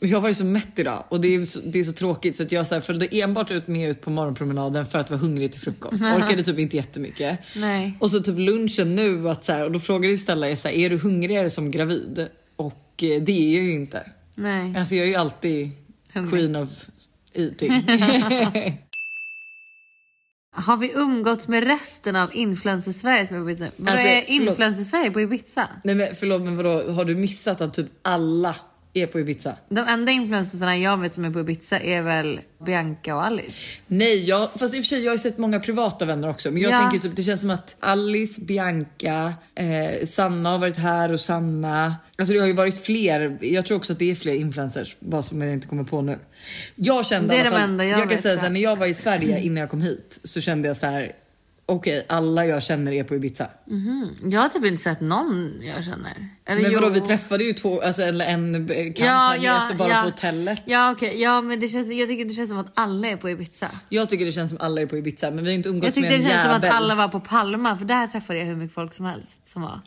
Men 0.00 0.10
jag 0.10 0.16
har 0.16 0.22
varit 0.22 0.36
så 0.36 0.44
mätt 0.44 0.78
idag 0.78 1.04
och 1.08 1.20
det 1.20 1.34
är 1.34 1.46
så, 1.46 1.60
det 1.60 1.78
är 1.78 1.84
så 1.84 1.92
tråkigt 1.92 2.36
så 2.36 2.42
att 2.42 2.52
jag 2.52 2.66
så 2.66 2.74
här, 2.74 2.82
följde 2.82 3.06
enbart 3.06 3.50
ut 3.50 3.66
med 3.66 3.90
ut 3.90 4.00
på 4.00 4.10
morgonpromenaden 4.10 4.86
för 4.86 4.98
att 4.98 5.10
vara 5.10 5.20
hungrig 5.20 5.52
till 5.52 5.60
frukost. 5.60 6.02
Orkade 6.16 6.44
typ 6.44 6.58
inte 6.58 6.76
jättemycket. 6.76 7.38
Nej. 7.56 7.96
Och 8.00 8.10
så 8.10 8.20
typ 8.20 8.38
lunchen 8.38 8.94
nu 8.94 9.30
att 9.30 9.44
så 9.44 9.52
här, 9.52 9.64
och 9.64 9.72
då 9.72 9.80
frågade 9.80 10.12
ju 10.12 10.18
Stella 10.18 10.48
är, 10.48 10.56
så 10.56 10.68
här, 10.68 10.74
är 10.74 10.90
du 10.90 10.98
hungrigare 10.98 11.50
som 11.50 11.70
gravid? 11.70 12.28
Och 12.56 13.02
eh, 13.02 13.22
det 13.22 13.32
är 13.32 13.54
jag 13.56 13.64
ju 13.64 13.72
inte. 13.72 14.10
Nej. 14.34 14.74
Alltså 14.78 14.94
jag 14.94 15.04
är 15.04 15.08
ju 15.10 15.16
alltid 15.16 15.70
Hungrig. 16.14 16.30
queen 16.32 16.56
of 16.56 16.70
eating. 17.34 17.70
Har 20.56 20.76
vi 20.76 20.92
umgått 20.94 21.48
med 21.48 21.64
resten 21.66 22.16
av 22.16 22.30
influencer-Sverige 22.36 23.26
som 23.26 23.36
är 23.36 23.40
på 23.40 23.44
Ibiza? 23.50 23.66
Vad 23.76 23.92
Alltså, 23.92 24.08
är 24.08 24.30
influencer-Sverige 24.30 25.10
på 25.10 25.20
Ibiza? 25.20 25.68
Nej 25.84 25.94
men 25.94 26.14
förlåt 26.14 26.42
men 26.42 26.56
vadå, 26.56 26.92
har 26.92 27.04
du 27.04 27.14
missat 27.14 27.60
att 27.60 27.74
typ 27.74 27.86
alla 28.02 28.56
är 28.94 29.06
på 29.06 29.20
Ibiza? 29.20 29.56
De 29.68 29.80
enda 29.88 30.12
influencersarna 30.12 30.76
jag 30.76 30.96
vet 31.00 31.14
som 31.14 31.24
är 31.24 31.30
på 31.30 31.40
Ibiza 31.40 31.80
är 31.80 32.02
väl 32.02 32.40
Bianca 32.66 33.14
och 33.16 33.24
Alice. 33.24 33.58
Nej, 33.86 34.24
jag, 34.24 34.50
fast 34.52 34.74
i 34.74 34.80
och 34.80 34.84
för 34.84 34.88
sig 34.88 34.98
jag 35.04 35.10
har 35.10 35.14
ju 35.14 35.18
sett 35.18 35.38
många 35.38 35.60
privata 35.60 36.04
vänner 36.04 36.30
också. 36.30 36.50
Men 36.50 36.62
jag 36.62 36.72
Ja. 36.72 36.78
tänker 36.90 37.08
typ 37.08 37.16
det 37.16 37.22
känns 37.22 37.40
som 37.40 37.50
att 37.50 37.76
Alice, 37.80 38.40
Bianca, 38.40 39.34
eh, 39.54 40.06
Sanna 40.06 40.50
har 40.50 40.58
varit 40.58 40.76
här 40.76 41.12
och 41.12 41.20
Sanna. 41.20 41.94
Alltså 42.18 42.34
det 42.34 42.40
har 42.40 42.46
ju 42.46 42.52
varit 42.52 42.84
fler. 42.84 43.38
Jag 43.40 43.66
tror 43.66 43.76
också 43.76 43.92
att 43.92 43.98
det 43.98 44.10
är 44.10 44.14
fler 44.14 44.34
influencers, 44.34 44.96
bara 45.00 45.22
som 45.22 45.42
jag 45.42 45.52
inte 45.52 45.66
kommer 45.66 45.84
på 45.84 46.02
nu. 46.02 46.18
Jag 46.74 47.06
kände 47.06 47.28
Det 47.28 47.34
är 47.34 47.36
i 47.36 47.40
alla 47.40 47.50
de 47.50 47.56
fall, 47.56 47.70
enda 47.70 47.84
jag 47.84 47.90
jag 47.92 47.98
kan 47.98 48.08
vet, 48.08 48.22
säga 48.22 48.34
såhär, 48.36 48.50
när 48.50 48.60
jag 48.60 48.76
var 48.76 48.86
i 48.86 48.94
Sverige 48.94 49.40
innan 49.40 49.56
jag 49.56 49.70
kom 49.70 49.82
hit 49.82 50.20
så 50.24 50.40
kände 50.40 50.68
jag 50.68 50.76
så 50.76 50.86
här. 50.86 51.12
Okej 51.66 52.06
alla 52.08 52.46
jag 52.46 52.62
känner 52.62 52.92
är 52.92 53.04
på 53.04 53.14
Ibiza. 53.14 53.48
Jag 54.22 54.40
har 54.40 54.48
typ 54.48 54.64
inte 54.64 54.82
sett 54.82 55.00
någon 55.00 55.52
jag 55.76 55.84
känner. 55.84 56.28
Eller 56.46 56.62
Men 56.62 56.74
vadå 56.74 56.86
jo. 56.86 56.92
vi 56.92 57.00
träffade 57.00 57.44
ju 57.44 57.52
två, 57.52 57.80
alltså 57.80 58.02
en, 58.02 58.20
en 58.20 58.68
Ja, 58.96 59.36
ja, 59.36 59.52
alltså 59.52 59.74
bara 59.74 59.88
ja. 59.88 59.98
på 60.02 60.04
hotellet. 60.08 60.62
Ja 60.64 60.92
okej, 60.92 61.20
ja 61.22 61.40
men 61.40 61.60
det 61.60 61.68
känns, 61.68 61.88
jag 61.92 62.08
tycker 62.08 62.24
det 62.24 62.34
känns 62.34 62.48
som 62.48 62.58
att 62.58 62.78
alla 62.78 63.08
är 63.08 63.16
på 63.16 63.30
Ibiza. 63.30 63.70
Jag 63.88 64.10
tycker 64.10 64.24
det 64.26 64.32
känns 64.32 64.50
som 64.50 64.58
alla 64.60 64.80
är 64.80 64.86
på 64.86 64.96
Ibiza 64.96 65.30
men 65.30 65.44
vi 65.44 65.50
har 65.50 65.54
inte 65.54 65.68
umgåtts 65.68 65.84
Jag 65.86 65.94
tyckte 65.94 66.10
med 66.10 66.20
det 66.20 66.24
en 66.24 66.30
känns 66.30 66.42
som 66.42 66.52
jävel. 66.52 66.68
att 66.70 66.76
alla 66.76 66.94
var 66.94 67.08
på 67.08 67.20
Palma 67.20 67.76
för 67.78 67.84
där 67.84 68.06
träffade 68.06 68.38
jag 68.38 68.46
hur 68.46 68.56
mycket 68.56 68.74
folk 68.74 68.94
som 68.94 69.06
helst 69.06 69.48
som 69.48 69.62
var. 69.62 69.80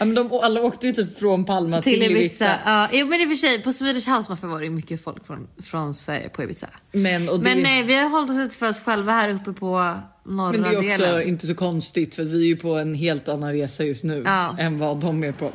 Ja, 0.00 0.06
men 0.06 0.14
de, 0.14 0.32
alla 0.32 0.60
åkte 0.60 0.86
ju 0.86 0.92
typ 0.92 1.18
från 1.18 1.44
Palma 1.44 1.82
till, 1.82 1.92
Till 2.00 2.02
Ibiza. 2.10 2.20
Ibiza. 2.24 2.58
Ja, 2.64 2.88
men 3.04 3.20
i 3.20 3.24
och 3.24 3.28
för 3.28 3.34
sig 3.36 3.62
på 3.62 3.72
Swedish 3.72 4.08
House 4.08 4.30
Mafia 4.32 4.48
var 4.50 4.60
det 4.60 4.70
mycket 4.70 5.04
folk 5.04 5.26
från, 5.26 5.48
från 5.62 5.94
Sverige 5.94 6.28
på 6.28 6.42
Ibiza. 6.42 6.66
Men, 6.92 7.28
och 7.28 7.38
det, 7.40 7.44
Men 7.44 7.62
nej, 7.62 7.82
vi 7.82 7.94
har 7.94 8.08
hållit 8.08 8.30
oss 8.30 8.36
lite 8.36 8.54
för 8.56 8.68
oss 8.68 8.80
själva 8.80 9.12
här 9.12 9.28
uppe 9.30 9.52
på 9.52 9.96
norra 10.24 10.52
men 10.52 10.62
det 10.62 10.68
är 10.68 10.78
också 10.78 11.02
delen. 11.02 11.28
inte 11.28 11.46
så 11.46 11.54
konstigt 11.54 12.14
för 12.14 12.24
vi 12.24 12.42
är 12.42 12.46
ju 12.46 12.56
på 12.56 12.74
en 12.74 12.94
helt 12.94 13.28
annan 13.28 13.52
resa 13.52 13.84
just 13.84 14.04
nu 14.04 14.22
Ja. 14.26 14.56
än 14.58 14.78
vad 14.78 14.96
de 15.00 15.24
är 15.24 15.32
på. 15.32 15.52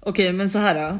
Okej, 0.00 0.32
men 0.32 0.50
så 0.50 0.58
här 0.58 0.74
då. 0.90 0.98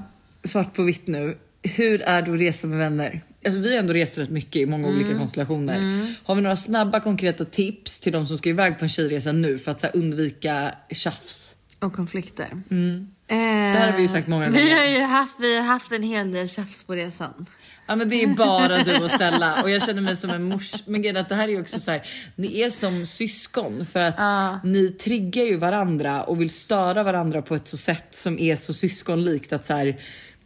Svart 0.49 0.75
på 0.75 0.83
vitt 0.83 1.07
nu. 1.07 1.39
Hur 1.63 2.03
är 2.03 2.23
att 2.23 2.29
resa 2.41 2.67
med 2.67 2.79
vänner? 2.79 3.21
Alltså, 3.45 3.61
vi 3.61 3.73
har 3.73 3.79
ändå 3.79 3.93
rest 3.93 4.19
rätt 4.19 4.31
mycket 4.31 4.57
i 4.57 4.67
många 4.67 4.89
olika 4.89 5.19
konstellationer. 5.19 6.07
Har 6.25 6.35
vi 6.35 6.41
några 6.43 6.57
snabba 6.57 7.01
konkreta 7.01 7.45
tips 7.45 8.01
till 8.01 8.13
de 8.13 8.27
som 8.27 8.39
ska 8.39 8.49
iväg 8.49 8.79
på 8.79 8.85
en 8.85 8.89
tjejresa 8.89 9.33
nu 9.33 9.59
för 9.59 9.71
att 9.71 9.83
här, 9.83 9.91
undvika 9.95 10.75
tjafs? 10.91 11.55
Och 11.81 11.93
konflikter. 11.93 12.45
Eh, 12.51 12.57
Det 13.29 13.35
här 13.79 13.91
har 13.91 13.97
vi 13.97 14.03
ju 14.03 14.09
sagt 14.09 14.29
många 14.29 14.51
Vi 14.51 14.61
gånger. 14.61 14.77
har 14.77 14.85
ju 14.85 15.01
haft, 15.01 15.35
vi 15.41 15.57
har 15.57 15.63
haft 15.63 15.93
en 15.93 16.03
hel 16.03 16.33
del 16.33 16.49
tjafs 16.49 16.85
på 16.85 16.95
resan. 16.95 17.47
Ja 17.87 17.97
men 17.97 18.09
det 18.09 18.23
är 18.23 18.35
bara 18.35 18.85
du 18.85 18.97
och 19.05 19.11
Stella 19.11 19.63
och 19.63 19.71
jag 19.71 19.83
känner 19.83 20.03
mig 20.03 20.17
som 20.17 20.31
en 20.31 20.43
mors. 20.43 20.87
Men 20.87 21.03
grejen 21.03 21.17
att 21.17 21.29
det 21.29 21.35
här 21.35 21.45
är 21.49 21.53
ju 21.53 21.61
också 21.61 21.81
så 21.81 21.91
här. 21.91 22.03
Ni 22.37 22.61
är 22.61 22.71
som 22.71 23.07
syskon 23.07 23.87
för 23.87 24.01
att 24.05 24.65
ni 24.65 24.89
triggar 24.89 25.45
ju 25.45 25.57
varandra 25.57 26.23
och 26.23 26.41
vill 26.41 26.51
störa 26.51 27.03
varandra 27.03 27.43
på 27.43 27.55
ett 27.55 27.69
så 27.69 27.77
sätt 27.77 28.07
som 28.11 28.39
är 28.39 28.57
så 28.57 28.75
syskonlikt 28.75 29.53
att 29.53 29.67
så 29.67 29.73
här. 29.73 29.97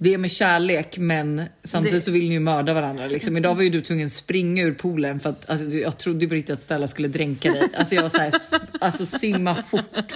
Det 0.02 0.14
är 0.14 0.18
med 0.18 0.30
kärlek 0.32 0.98
men 0.98 1.42
samtidigt 1.64 1.96
Det- 1.98 2.00
så 2.00 2.10
vill 2.10 2.28
ni 2.28 2.34
ju 2.34 2.40
mörda 2.40 2.74
varandra. 2.74 3.06
Liksom. 3.06 3.36
Idag 3.36 3.54
var 3.54 3.62
ju 3.62 3.70
du 3.70 3.80
tvungen 3.80 4.06
att 4.06 4.12
springa 4.12 4.62
ur 4.62 4.74
poolen 4.74 5.20
för 5.20 5.30
att 5.30 5.50
alltså, 5.50 5.66
jag 5.68 5.98
trodde 5.98 6.26
på 6.28 6.34
riktigt 6.34 6.54
att 6.54 6.62
Stella 6.62 6.86
skulle 6.86 7.08
dränka 7.08 7.52
dig. 7.52 7.68
Alltså 7.76 7.94
jag 7.94 8.02
var 8.02 8.08
såhär, 8.08 8.32
alltså 8.80 9.06
simma 9.06 9.62
fort. 9.62 10.12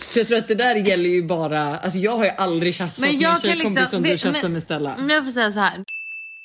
Så 0.00 0.18
jag 0.18 0.26
tror 0.28 0.38
att 0.38 0.48
det 0.48 0.54
där 0.54 0.74
gäller 0.74 1.10
ju 1.10 1.22
bara, 1.22 1.78
alltså 1.78 1.98
jag 1.98 2.16
har 2.16 2.24
ju 2.24 2.30
aldrig 2.30 2.74
tjafsat 2.74 3.00
med 3.00 3.10
en 3.10 3.40
tjejkompis 3.40 3.90
som 3.90 4.02
du 4.02 4.18
tjafsar 4.18 4.48
med 4.48 4.62
Stella. 4.62 4.94
Men 4.98 5.08
jag 5.16 5.24
får 5.24 5.32
säga 5.32 5.52
så 5.52 5.60
här. 5.60 5.84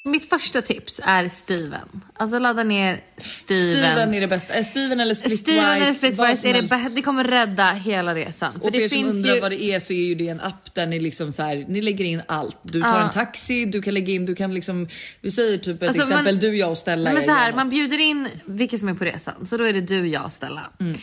Mitt 0.03 0.29
första 0.29 0.61
tips 0.61 0.99
är 1.03 1.27
Steven. 1.27 2.01
Alltså 2.13 2.39
ladda 2.39 2.63
ner 2.63 2.99
Steven. 3.17 3.73
Steven 3.73 4.13
är 4.13 4.21
det 4.21 4.27
bästa. 4.27 4.63
Steven 4.63 4.99
eller 4.99 5.13
Splitwise? 5.15 5.43
Steven 5.43 5.65
eller 5.81 5.93
Splitwise 5.93 6.47
är 6.47 6.53
det, 6.89 6.95
det 6.95 7.01
kommer 7.01 7.23
rädda 7.23 7.71
hela 7.71 8.15
resan. 8.15 8.51
För 8.51 8.59
Och 8.59 8.65
för 8.65 8.71
det 8.71 8.77
er 8.83 8.89
som 8.89 9.05
undrar 9.05 9.35
ju... 9.35 9.41
vad 9.41 9.51
det 9.51 9.63
är 9.63 9.79
så 9.79 9.93
är 9.93 10.03
ju 10.07 10.15
det 10.15 10.27
en 10.27 10.41
app 10.41 10.73
där 10.75 10.87
ni 10.87 10.99
liksom 10.99 11.31
så 11.31 11.43
här, 11.43 11.65
ni 11.67 11.81
lägger 11.81 12.05
in 12.05 12.21
allt. 12.27 12.57
Du 12.63 12.81
tar 12.81 12.89
Ja. 12.89 13.03
en 13.03 13.09
taxi, 13.13 13.65
du 13.65 13.81
kan 13.81 13.93
lägga 13.93 14.13
in, 14.13 14.25
du 14.25 14.35
kan 14.35 14.53
liksom, 14.53 14.87
vi 15.21 15.31
säger 15.31 15.57
typ 15.57 15.81
ett 15.83 15.89
Alltså, 15.89 16.03
exempel, 16.03 16.33
man- 16.35 16.41
du, 16.41 16.57
jag 16.57 16.69
och 16.71 16.77
Stella 16.77 17.13
Men 17.13 17.23
så 17.23 17.31
här, 17.31 17.53
man 17.53 17.69
bjuder 17.69 17.99
in 17.99 18.27
vilka 18.45 18.77
som 18.77 18.89
är 18.89 18.93
på 18.93 19.05
resan. 19.05 19.45
Så 19.45 19.57
då 19.57 19.63
är 19.63 19.73
det 19.73 19.81
du, 19.81 20.07
jag 20.07 20.25
och 20.25 20.31
Stella. 20.31 20.69
Mm. 20.79 20.97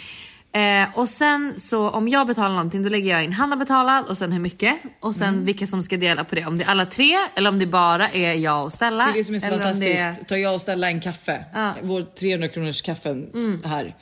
Eh, 0.53 0.99
och 0.99 1.09
sen 1.09 1.55
så 1.61 1.91
om 1.91 2.09
jag 2.09 2.27
betalar 2.27 2.49
någonting 2.55 2.83
då 2.83 2.89
lägger 2.89 3.11
jag 3.11 3.25
in 3.25 3.33
han 3.33 3.51
har 3.51 3.57
betalat 3.57 4.09
och 4.09 4.17
sen 4.19 4.33
hur 4.33 4.41
mycket. 4.41 4.77
Och 5.01 5.17
sen 5.17 5.29
Mm. 5.29 5.45
vilka 5.45 5.67
som 5.67 5.83
ska 5.83 5.97
dela 5.97 6.25
på 6.25 6.35
det. 6.35 6.47
Om 6.47 6.59
det 6.59 6.65
är 6.65 6.69
alla 6.69 6.87
tre 6.87 7.15
eller 7.35 7.51
om 7.51 7.59
det 7.59 7.67
bara 7.67 8.11
är 8.11 8.35
jag 8.35 8.65
och 8.65 8.73
Stella. 8.73 9.05
Det 9.05 9.11
är 9.11 9.15
det 9.15 9.25
som 9.25 9.35
är 9.35 9.41
så 9.41 9.49
fantastiskt. 9.49 9.99
är- 10.01 10.25
Tar 10.25 10.37
jag 10.37 10.55
och 10.55 10.61
Stella 10.61 10.87
en 10.91 11.01
kaffe. 11.01 11.45
Mm. 11.55 11.75
vår 11.83 12.03
300 12.03 12.49
kronors 12.49 12.83
kaffe 12.83 13.17
här. 13.65 13.95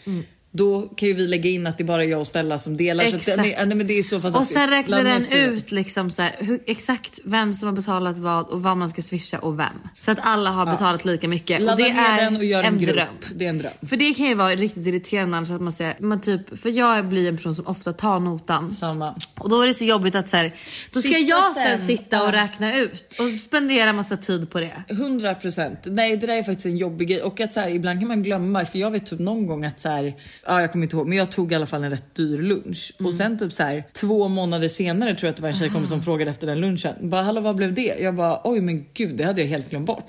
Då 0.57 0.83
kan 0.83 1.09
ju 1.09 1.15
vi 1.15 1.27
lägga 1.27 1.51
in 1.51 1.67
att 1.67 1.79
det 1.79 1.85
är 1.85 1.87
bara 1.87 2.05
jag 2.05 2.21
och 2.21 2.27
Stella 2.27 2.59
som 2.59 2.77
delar. 2.77 3.05
Så 3.05 3.09
att, 3.09 3.15
Exakt. 3.17 3.37
nej, 3.39 3.55
nej, 3.67 3.77
men 3.77 3.87
det 3.87 3.99
är 3.99 4.03
så 4.03 4.17
Och 4.17 4.23
fantastiskt. 4.23 4.61
sen 4.61 4.71
räknar 4.71 5.05
den 5.05 5.23
Steven. 5.23 5.53
ut 5.55 5.71
liksom 5.73 6.11
så 6.11 6.23
här, 6.23 6.37
hur, 6.39 6.61
exakt 6.67 7.21
vem 7.25 7.53
som 7.53 7.69
har 7.69 7.75
betalat 7.77 8.19
vad 8.19 8.47
och 8.47 8.63
vad 8.63 8.77
man 8.77 8.89
ska 8.91 9.03
swisha 9.03 9.39
och 9.39 9.59
vem. 9.59 9.67
Så 10.01 10.11
att 10.11 10.19
alla 10.23 10.51
har 10.51 10.67
betalat 10.67 11.05
lika 11.05 11.29
mycket. 11.29 11.61
Ladda 11.61 11.73
och 11.73 11.79
det 11.79 11.93
ner 11.95 12.01
är 12.09 12.17
den 12.25 12.37
och 12.37 12.45
gör 12.45 12.63
en, 12.63 12.79
grupp. 12.79 12.95
dröm. 12.95 13.07
Det 13.35 13.45
är 13.45 13.49
en 13.49 13.59
dröm. 13.59 13.73
För 13.89 13.97
det 13.97 14.15
kan 14.15 14.27
ju 14.27 14.35
vara 14.35 14.55
riktigt 14.55 14.87
irriterande 14.87 15.37
annars 15.37 15.51
att 15.51 15.61
man 15.61 15.73
säger, 15.73 15.97
man 16.01 16.21
typ, 16.21 16.59
för 16.63 16.71
jag 16.71 17.09
blir 17.09 17.29
en 17.29 17.37
person 17.37 17.55
som 17.55 17.67
ofta 17.67 17.93
tar 17.93 18.21
notan. 18.21 18.75
Samma. 18.75 19.15
Och 19.39 19.49
då 19.51 19.61
är 19.63 19.67
det 19.67 19.75
så 19.75 19.85
jobbigt 19.85 20.15
att 20.15 20.29
så 20.29 20.37
här, 20.37 20.55
då 20.93 21.01
ska 21.03 21.09
Sitta 21.09 21.19
jag 21.19 21.55
sen, 21.55 21.79
sen. 21.79 21.87
sitta 21.87 22.23
och 22.23 22.29
Ja. 22.29 22.33
räkna 22.33 22.77
ut 22.77 23.15
och 23.19 23.41
spendera 23.41 23.93
massa 23.93 24.17
tid 24.17 24.51
på 24.51 24.61
det. 24.61 24.73
100 24.89 25.35
procent. 25.35 25.79
Nej 25.85 26.17
det 26.17 26.27
där 26.27 26.35
är 26.35 26.43
faktiskt 26.43 26.67
en 26.67 26.77
jobbig 26.77 27.09
grej 27.09 27.23
och 27.23 27.41
att 27.41 27.53
så 27.53 27.61
här, 27.61 27.69
ibland 27.71 27.99
kan 28.01 28.09
man 28.09 28.23
glömma 28.23 28.65
för 28.65 28.79
jag 28.79 28.91
vet 28.91 29.07
typ 29.07 29.19
någon 29.19 29.47
gång 29.47 29.65
att 29.65 29.81
så 29.81 29.89
här, 29.89 30.15
ja 30.49 30.61
jag 30.61 30.73
kommer 30.73 30.85
inte 30.85 30.97
ihåg 30.97 31.07
men 31.09 31.19
jag 31.19 31.31
tog 31.31 31.53
i 31.53 31.55
alla 31.55 31.67
fall 31.67 31.85
en 31.85 31.91
rätt 31.91 32.15
dyr 32.15 32.39
lunch 32.39 32.93
och 33.05 33.15
sen 33.15 33.39
typ 33.39 33.53
så 33.53 33.63
här 33.63 33.85
två 33.93 34.29
månader 34.29 34.69
senare 34.69 35.15
tror 35.15 35.27
jag 35.27 35.31
att 35.31 35.37
det 35.37 35.43
var 35.43 35.49
en 35.49 35.57
tjejkompis 35.57 35.89
som 35.91 36.03
frågade 36.03 36.31
efter 36.31 36.47
den 36.47 36.61
lunchen. 36.61 36.95
Bara 37.01 37.23
hallå 37.23 37.41
vad 37.41 37.57
blev 37.57 37.75
det? 37.75 37.97
Jag 38.01 38.15
bara 38.15 38.41
oj 38.45 38.61
men 38.61 38.85
gud 38.95 39.17
det 39.17 39.25
hade 39.25 39.41
jag 39.41 39.49
helt 39.49 39.71
glömt 39.71 39.87
bort. 39.87 40.07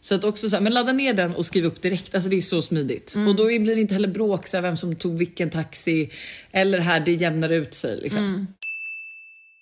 Så 0.00 0.14
att 0.14 0.24
också 0.24 0.50
så 0.50 0.56
här, 0.56 0.62
men 0.62 0.74
ladda 0.74 0.92
ner 0.92 1.14
den 1.14 1.34
och 1.34 1.46
skriv 1.46 1.64
upp 1.64 1.82
direkt. 1.82 2.14
Alltså 2.14 2.30
det 2.30 2.36
är 2.36 2.40
så 2.40 2.62
smidigt. 2.62 3.14
Och 3.28 3.36
då 3.36 3.44
blir 3.44 3.74
det 3.74 3.80
inte 3.80 3.94
heller 3.94 4.08
bråk 4.08 4.46
så 4.46 4.56
här, 4.56 4.62
vem 4.62 4.76
som 4.76 4.96
tog 4.96 5.18
vilken 5.18 5.50
taxi. 5.50 6.10
Eller 6.52 6.78
här 6.78 7.00
det 7.00 7.12
jämnar 7.12 7.48
ut 7.48 7.74
sig 7.74 7.98
liksom. 8.02 8.46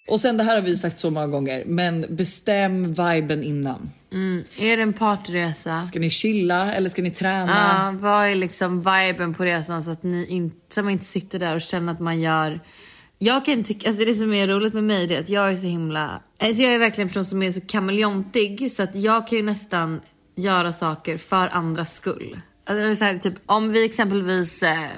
Och 0.08 0.20
sen 0.20 0.36
det 0.36 0.44
här 0.44 0.54
har 0.54 0.62
vi 0.62 0.76
sagt 0.76 1.00
så 1.00 1.10
många 1.10 1.26
gånger 1.26 1.62
men 1.66 2.06
bestäm 2.08 2.92
viben 2.92 3.42
innan. 3.42 3.90
Är 4.58 4.76
det 4.76 4.82
en 4.82 4.92
partyresa? 4.92 5.82
Ska 5.84 5.98
ni 5.98 6.10
chilla 6.10 6.74
eller 6.74 6.88
ska 6.88 7.02
ni 7.02 7.10
träna? 7.10 7.52
Ja, 7.52 7.94
vad 8.00 8.26
är 8.26 8.34
liksom 8.34 8.78
viben 8.78 9.34
på 9.34 9.44
resan 9.44 9.82
så 9.82 9.90
att 9.90 10.02
ni 10.02 10.26
inte, 10.26 10.74
så 10.74 10.82
man 10.82 10.92
inte 10.92 11.04
sitter 11.04 11.38
där 11.38 11.54
och 11.54 11.60
känner 11.60 11.92
att 11.92 12.00
man 12.00 12.20
gör 12.20 12.60
jag 13.22 13.44
kan 13.44 13.64
tycka, 13.64 13.88
alltså 13.88 14.04
det 14.04 14.14
som 14.14 14.32
är 14.32 14.46
roligt 14.46 14.74
med 14.74 14.84
mig 14.84 15.14
är 15.14 15.20
att 15.20 15.28
jag 15.28 15.52
är 15.52 15.56
så 15.56 15.66
himla, 15.66 16.22
alltså 16.38 16.62
jag 16.62 16.74
är 16.74 16.78
verkligen 16.78 17.08
en 17.08 17.08
person 17.08 17.24
som 17.24 17.42
är 17.42 17.50
så 17.50 17.60
kameleontig 17.60 18.72
så 18.72 18.82
att 18.82 18.94
jag 18.94 19.26
kan 19.26 19.38
ju 19.38 19.44
nästan 19.44 20.00
göra 20.36 20.72
saker 20.72 21.16
för 21.16 21.48
andras 21.48 21.94
skull. 21.94 22.40
Alltså 22.64 22.84
det 22.84 22.90
är 22.90 22.94
så 22.94 23.04
här, 23.04 23.18
typ 23.18 23.34
om 23.46 23.72
vi 23.72 23.84
exempelvis, 23.84 24.62
eh, 24.62 24.88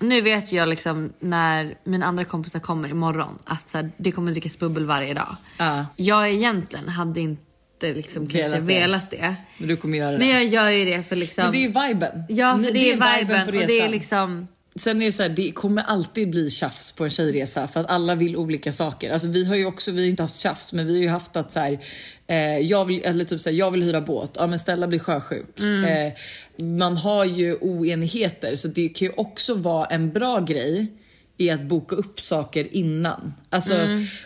nu 0.00 0.20
vet 0.20 0.52
jag 0.52 0.68
liksom 0.68 1.12
när 1.20 1.74
mina 1.84 2.06
andra 2.06 2.24
kompisar 2.24 2.60
kommer 2.60 2.88
imorgon 2.88 3.38
att 3.44 3.68
så 3.68 3.78
här, 3.78 3.90
det 3.96 4.12
kommer 4.12 4.32
drickas 4.32 4.58
bubbel 4.58 4.86
varje 4.86 5.14
dag. 5.14 5.36
Ja. 5.58 5.86
Jag 5.96 6.30
egentligen 6.30 6.88
hade 6.88 7.20
inte 7.20 7.92
liksom 7.92 8.28
kanske 8.28 8.60
Velat 8.60 8.66
det. 8.66 8.74
velat 8.74 9.10
det. 9.10 9.34
Men 9.58 9.68
du 9.68 9.76
kommer 9.76 9.98
göra 9.98 10.10
det. 10.10 10.18
Men 10.18 10.28
jag 10.28 10.44
gör 10.44 10.70
ju 10.70 10.84
det 10.84 11.02
för 11.02 11.16
liksom... 11.16 11.44
Men 11.44 11.52
det 11.52 11.64
är 11.64 11.88
viben. 11.88 12.24
Ja, 12.28 12.60
för 12.64 12.72
det, 12.72 12.92
är 12.92 13.18
viben, 13.18 13.46
på 13.46 13.52
och 13.52 13.52
det 13.52 13.62
är 13.62 13.66
resan. 13.66 13.90
liksom... 13.90 14.48
Sen 14.76 15.02
är 15.02 15.06
det 15.06 15.12
så 15.12 15.22
här, 15.22 15.30
det 15.30 15.52
kommer 15.52 15.82
alltid 15.82 16.30
bli 16.30 16.50
tjafs 16.50 16.92
på 16.92 17.04
en 17.04 17.10
tjejresa 17.10 17.68
för 17.68 17.80
att 17.80 17.90
alla 17.90 18.14
vill 18.14 18.36
olika 18.36 18.72
saker. 18.72 19.12
Alltså 19.12 19.28
vi 19.28 19.44
har 19.44 19.56
ju 19.56 19.66
också, 19.66 19.92
vi 19.92 20.00
har 20.02 20.10
inte 20.10 20.22
haft 20.22 20.36
tjafs 20.36 20.72
men 20.72 20.86
vi 20.86 20.96
har 20.96 21.02
ju 21.02 21.08
haft 21.08 21.36
att 21.36 21.52
så 21.52 21.60
här, 21.60 21.78
eh, 22.26 22.58
jag 22.58 22.84
vill, 22.84 23.02
eller 23.04 23.24
typ 23.24 23.40
så 23.40 23.50
här, 23.50 23.56
jag 23.56 23.70
vill 23.70 23.82
hyra 23.82 24.00
båt, 24.00 24.30
ja 24.34 24.46
men 24.46 24.58
Stella 24.58 24.86
blir 24.86 24.98
sjösjuk. 24.98 25.60
Eh, 25.60 26.12
man 26.58 26.96
har 26.96 27.24
ju 27.24 27.54
oenigheter 27.54 28.56
så 28.56 28.68
det 28.68 28.88
kan 28.88 29.08
ju 29.08 29.14
också 29.16 29.54
vara 29.54 29.86
en 29.86 30.12
bra 30.12 30.40
grej 30.40 30.92
i 31.36 31.50
att 31.50 31.62
boka 31.62 31.96
upp 31.96 32.20
saker 32.20 32.68
innan. 32.70 33.34
Alltså 33.50 33.74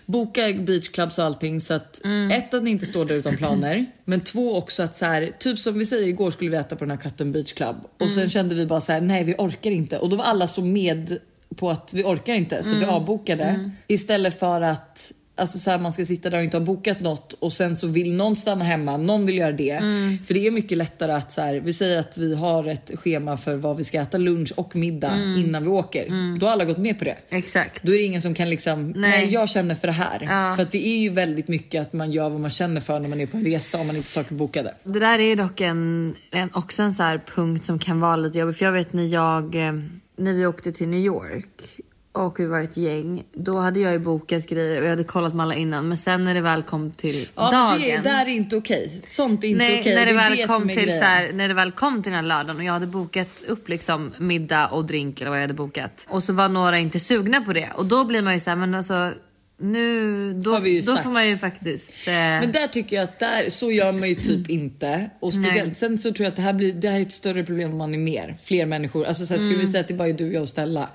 boka 0.06 0.52
beachclubs 0.52 1.18
och 1.18 1.24
allting 1.24 1.60
så 1.60 1.74
att 1.74 2.00
ett 2.32 2.54
att 2.54 2.62
ni 2.62 2.70
inte 2.70 2.86
står 2.86 3.04
där 3.04 3.14
utan 3.14 3.36
planer 3.36 3.86
men 4.04 4.20
två 4.20 4.56
också 4.56 4.82
att 4.82 4.98
så 4.98 5.04
här, 5.04 5.30
typ 5.38 5.58
som 5.58 5.78
vi 5.78 5.86
säger 5.86 6.08
igår 6.08 6.30
skulle 6.30 6.50
vi 6.50 6.56
äta 6.56 6.76
på 6.76 6.84
den 6.84 6.90
här 6.90 6.98
Cotton 6.98 7.32
Beach 7.32 7.52
Club 7.52 7.76
och 8.00 8.10
sen 8.10 8.30
kände 8.30 8.54
vi 8.54 8.66
bara 8.66 8.80
så 8.80 8.92
här: 8.92 9.00
nej 9.00 9.24
vi 9.24 9.34
orkar 9.38 9.70
inte. 9.70 9.98
Och 9.98 10.08
då 10.08 10.16
var 10.16 10.24
alla 10.24 10.46
så 10.46 10.64
med 10.64 11.18
på 11.56 11.70
att 11.70 11.90
vi 11.94 12.02
orkar 12.04 12.34
inte 12.34 12.62
så 12.62 12.74
vi 12.74 12.84
avbokade. 12.84 13.70
Istället 13.86 14.38
för 14.38 14.60
att 14.60 15.12
Alltså 15.36 15.58
så 15.58 15.70
här, 15.70 15.78
man 15.78 15.92
ska 15.92 16.04
sitta 16.04 16.30
där 16.30 16.38
och 16.38 16.44
inte 16.44 16.56
ha 16.56 16.64
bokat 16.64 17.00
något 17.00 17.32
och 17.32 17.52
sen 17.52 17.76
så 17.76 17.86
vill 17.86 18.12
någon 18.12 18.36
stanna 18.36 18.64
hemma, 18.64 18.96
någon 18.96 19.26
vill 19.26 19.38
göra 19.38 19.52
det. 19.52 19.78
För 20.26 20.34
det 20.34 20.46
är 20.46 20.50
mycket 20.50 20.78
lättare 20.78 21.12
att 21.12 21.32
så 21.32 21.40
här, 21.40 21.54
vi 21.54 21.72
säger 21.72 21.98
att 21.98 22.18
vi 22.18 22.34
har 22.34 22.64
ett 22.64 22.90
schema 22.94 23.36
för 23.36 23.54
vad 23.56 23.76
vi 23.76 23.84
ska 23.84 24.00
äta 24.00 24.18
lunch 24.18 24.52
och 24.56 24.76
middag 24.76 25.16
innan 25.36 25.62
vi 25.62 25.68
åker. 25.68 26.36
Då 26.38 26.46
har 26.46 26.52
alla 26.52 26.64
gått 26.64 26.78
med 26.78 26.98
på 26.98 27.04
det. 27.04 27.16
Exakt. 27.28 27.82
Då 27.82 27.92
är 27.92 27.98
det 27.98 28.04
ingen 28.04 28.22
som 28.22 28.34
kan 28.34 28.50
liksom, 28.50 28.90
nej, 28.90 29.10
Nej. 29.10 29.32
jag 29.32 29.48
känner 29.48 29.74
för 29.74 29.86
det 29.86 29.92
här. 29.92 30.18
Ja. 30.22 30.56
För 30.56 30.62
att 30.62 30.72
det 30.72 30.86
är 30.86 30.98
ju 30.98 31.10
väldigt 31.10 31.48
mycket 31.48 31.82
att 31.82 31.92
man 31.92 32.12
gör 32.12 32.28
vad 32.28 32.40
man 32.40 32.50
känner 32.50 32.80
för 32.80 33.00
när 33.00 33.08
man 33.08 33.20
är 33.20 33.26
på 33.26 33.36
en 33.36 33.44
resa 33.44 33.78
om 33.78 33.86
man 33.86 33.96
inte 33.96 34.08
saker 34.08 34.34
bokade. 34.34 34.74
Det 34.84 35.00
där 35.00 35.18
är 35.18 35.22
ju 35.22 35.34
dock 35.34 35.60
en, 35.60 36.14
en, 36.30 36.50
också 36.54 36.82
en 36.82 36.92
så 36.92 37.18
punkt 37.34 37.64
som 37.64 37.78
kan 37.78 38.00
vara 38.00 38.16
lite 38.16 38.38
jobbig. 38.38 38.56
För 38.56 38.64
jag 38.64 38.72
vet 38.72 38.92
när 38.92 39.06
jag, 39.06 39.54
eh, 39.54 39.72
när 40.16 40.34
vi 40.34 40.46
åkte 40.46 40.72
till 40.72 40.88
New 40.88 41.00
York 41.00 41.80
och 42.12 42.40
vi 42.40 42.46
var 42.46 42.60
ett 42.60 42.76
gäng. 42.76 43.22
Då 43.32 43.58
hade 43.58 43.80
jag 43.80 43.92
ju 43.92 43.98
bokat 43.98 44.46
grejer 44.46 44.78
och 44.80 44.84
jag 44.84 44.90
hade 44.90 45.04
kollat 45.04 45.34
med 45.34 45.44
alla 45.44 45.54
innan. 45.54 45.88
Men 45.88 45.98
sen 45.98 46.24
när 46.24 46.34
det 46.34 46.40
väl 46.40 46.62
kom 46.62 46.90
till 46.90 47.28
Ja 47.34 47.50
dagen. 47.50 47.80
men 47.80 48.02
det 48.02 48.08
där 48.10 48.22
är 48.26 48.28
inte 48.28 48.56
okej. 48.56 49.00
Sånt 49.06 49.44
är 49.44 49.48
inte 49.48 49.64
Nej, 49.64 49.80
okej. 49.80 49.94
när, 49.94 50.06
det 50.06 50.12
är 50.12 50.14
väl 50.14 50.36
det 50.36 50.46
kom 50.46 50.68
till 50.68 50.98
så 50.98 51.04
här, 51.04 51.32
när 51.32 51.48
det 51.48 51.54
väl 51.54 51.72
kom 51.72 52.02
till 52.02 52.12
den 52.12 52.20
här 52.20 52.28
lördagen 52.28 52.56
och 52.56 52.64
jag 52.64 52.72
hade 52.72 52.86
bokat 52.86 53.42
upp 53.48 53.68
liksom 53.68 54.14
middag 54.18 54.66
och 54.66 54.84
drink 54.84 55.20
eller 55.20 55.30
vad 55.30 55.38
jag 55.38 55.42
hade 55.42 55.54
bokat. 55.54 56.06
Och 56.08 56.22
så 56.22 56.32
var 56.32 56.48
några 56.48 56.78
inte 56.78 57.00
sugna 57.00 57.40
på 57.40 57.52
det. 57.52 57.68
Och 57.74 57.86
då 57.86 58.04
blir 58.04 58.22
man 58.22 58.34
ju 58.34 58.40
så 58.40 58.50
här, 58.50 58.56
men 58.56 58.74
alltså 58.74 59.12
nu, 59.58 60.32
då, 60.32 60.50
då 60.86 60.96
får 60.96 61.10
man 61.10 61.28
ju 61.28 61.36
faktiskt... 61.38 61.92
Eh, 62.06 62.12
Men 62.14 62.52
där 62.52 62.66
tycker 62.68 62.96
jag 62.96 63.02
att 63.02 63.18
där, 63.18 63.50
så 63.50 63.72
gör 63.72 63.92
man 63.92 64.08
ju 64.08 64.14
typ 64.14 64.50
inte. 64.50 65.10
Och 65.20 65.32
speciellt, 65.32 65.66
Nej. 65.66 65.74
sen 65.74 65.98
så 65.98 66.12
tror 66.12 66.24
jag 66.24 66.30
att 66.30 66.36
det 66.36 66.42
här, 66.42 66.52
blir, 66.52 66.72
det 66.72 66.88
här 66.88 66.96
är 66.96 67.02
ett 67.02 67.12
större 67.12 67.44
problem 67.44 67.70
om 67.70 67.78
man 67.78 67.94
är 67.94 67.98
mer, 67.98 68.36
fler 68.42 68.66
människor. 68.66 69.04
Alltså 69.06 69.26
så 69.26 69.34
här, 69.34 69.40
skulle 69.40 69.58
vi 69.58 69.66
säga 69.66 69.80
att 69.80 69.88
det 69.88 69.94
bara 69.94 70.08
är 70.08 70.12
du, 70.12 70.32
jag 70.32 70.42
och 70.42 70.48
Stella. 70.48 70.88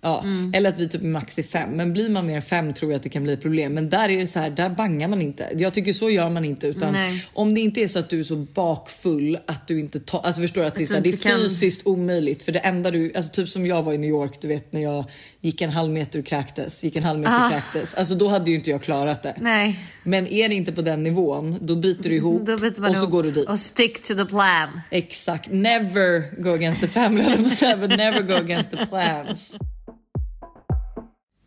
Ja, 0.00 0.24
Eller 0.54 0.68
att 0.68 0.78
vi 0.78 0.88
typ 0.88 1.02
är 1.02 1.06
max 1.06 1.38
i 1.38 1.42
fem. 1.42 1.70
Men 1.70 1.92
blir 1.92 2.08
man 2.10 2.26
mer 2.26 2.36
än 2.36 2.42
fem 2.42 2.72
tror 2.72 2.92
jag 2.92 2.96
att 2.96 3.02
det 3.02 3.08
kan 3.08 3.22
bli 3.24 3.36
problem. 3.36 3.72
Men 3.74 3.88
där 3.88 4.08
är 4.08 4.18
det 4.18 4.26
så 4.26 4.38
här, 4.38 4.50
där 4.50 4.68
bangar 4.70 5.08
man 5.08 5.22
inte. 5.22 5.48
Jag 5.56 5.74
tycker 5.74 5.92
så 5.92 6.10
gör 6.10 6.30
man 6.30 6.44
inte. 6.44 6.66
Utan 6.66 6.92
Nej. 6.92 7.26
om 7.32 7.54
det 7.54 7.60
inte 7.60 7.80
är 7.80 7.88
så 7.88 7.98
att 7.98 8.10
du 8.10 8.20
är 8.20 8.24
så 8.24 8.36
bakfull 8.36 9.38
att 9.46 9.68
du 9.68 9.80
inte 9.80 10.00
tar, 10.00 10.20
alltså 10.20 10.40
förstår 10.40 10.60
du 10.62 10.66
att 10.68 10.74
det 10.74 10.80
är, 10.80 10.82
Att 10.84 10.88
så 10.88 10.94
här, 10.94 11.02
det 11.02 11.08
är 11.10 11.16
kan- 11.16 11.32
fysiskt 11.40 11.86
omöjligt. 11.86 12.42
För 12.42 12.52
det 12.52 12.58
enda 12.58 12.90
du, 12.90 13.12
alltså 13.16 13.32
typ 13.32 13.48
som 13.48 13.66
jag 13.66 13.82
var 13.82 13.92
i 13.92 13.98
New 13.98 14.10
York, 14.10 14.38
du 14.40 14.48
vet 14.48 14.72
när 14.72 14.80
jag 14.82 15.04
gick 15.40 15.60
en 15.60 15.70
halv 15.70 15.92
meter 15.92 16.18
och 16.18 16.26
kräktes, 16.26 16.84
gick 16.84 16.96
en 16.96 17.02
halv 17.04 17.18
meter 17.20 17.34
och 17.36 17.42
Ah. 17.42 17.50
kräktes. 17.50 17.94
Alltså 17.94 18.14
då 18.14 18.28
hade 18.28 18.50
ju 18.50 18.56
inte 18.56 18.70
jag 18.70 18.82
klarat 18.82 19.22
det. 19.22 19.34
Nej. 19.40 19.78
Men 20.04 20.26
är 20.26 20.48
det 20.48 20.54
inte 20.54 20.72
på 20.72 20.82
den 20.82 21.02
nivån, 21.02 21.56
då 21.60 21.76
biter 21.76 22.08
du 22.10 22.16
ihop 22.16 22.46
Då 22.46 22.58
byter 22.58 22.80
man 22.80 22.90
och 22.90 22.96
så 22.96 23.02
ihop 23.02 23.10
går 23.12 23.22
du 23.22 23.30
dit. 23.30 23.48
Och 23.48 23.60
stick 23.60 24.02
to 24.02 24.14
the 24.14 24.24
plan. 24.24 24.80
Exakt. 24.90 25.52
Never 25.52 26.42
go 26.42 26.50
against 26.54 26.80
the 26.80 26.86
family, 26.88 27.32
att 27.32 27.80
but 27.80 27.90
never 27.90 28.22
go 28.22 28.34
against 28.34 28.70
the 28.70 28.86
plans. 28.86 29.56